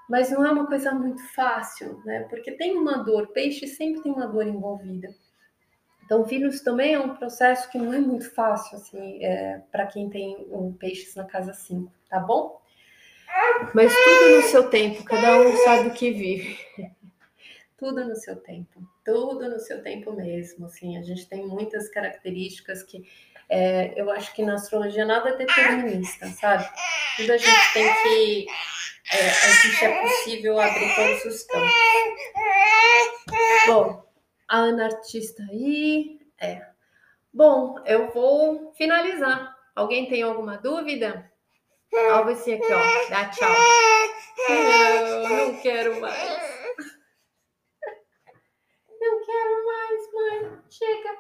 [0.09, 2.25] Mas não é uma coisa muito fácil, né?
[2.29, 5.09] Porque tem uma dor, peixe sempre tem uma dor envolvida.
[6.09, 10.09] Então, filhos também é um processo que não é muito fácil, assim, é, para quem
[10.09, 12.59] tem um peixes na casa 5, tá bom?
[13.75, 16.57] Mas tudo no seu tempo, cada um sabe o que vive.
[17.77, 22.81] tudo no seu tempo, tudo no seu tempo mesmo, assim, a gente tem muitas características
[22.81, 23.07] que
[23.47, 26.67] é, eu acho que na astrologia nada é determinista, sabe?
[27.17, 28.47] Tudo a gente tem que,
[29.13, 31.71] é, a gente é possível abrir todos os campos.
[33.67, 34.08] Bom,
[34.49, 36.19] a Ana Artista aí.
[36.41, 36.67] É.
[37.31, 39.55] Bom, eu vou finalizar.
[39.75, 41.31] Alguém tem alguma dúvida?
[41.93, 43.09] Ó, você aqui, ó.
[43.09, 43.49] Dá tchau.
[44.49, 46.59] Não, não quero mais.
[48.99, 50.59] Não quero mais, mãe.
[50.69, 51.17] Chega.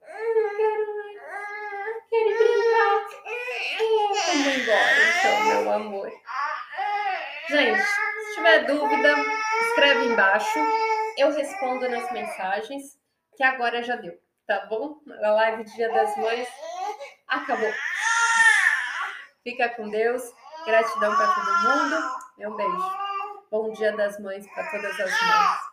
[0.00, 1.14] Não quero mais.
[2.10, 2.94] Quero brincar.
[4.26, 6.12] Vamos embora, então, meu amor.
[7.48, 9.14] Gente, se tiver dúvida,
[9.68, 10.58] escreve embaixo
[11.16, 12.98] eu respondo nas mensagens,
[13.36, 14.98] que agora já deu, tá bom?
[15.22, 16.48] A live Dia das Mães
[17.28, 17.72] acabou.
[19.42, 20.22] Fica com Deus.
[20.64, 22.02] Gratidão para todo mundo.
[22.38, 22.90] Meu beijo.
[23.50, 25.63] Bom Dia das Mães para todas as mães.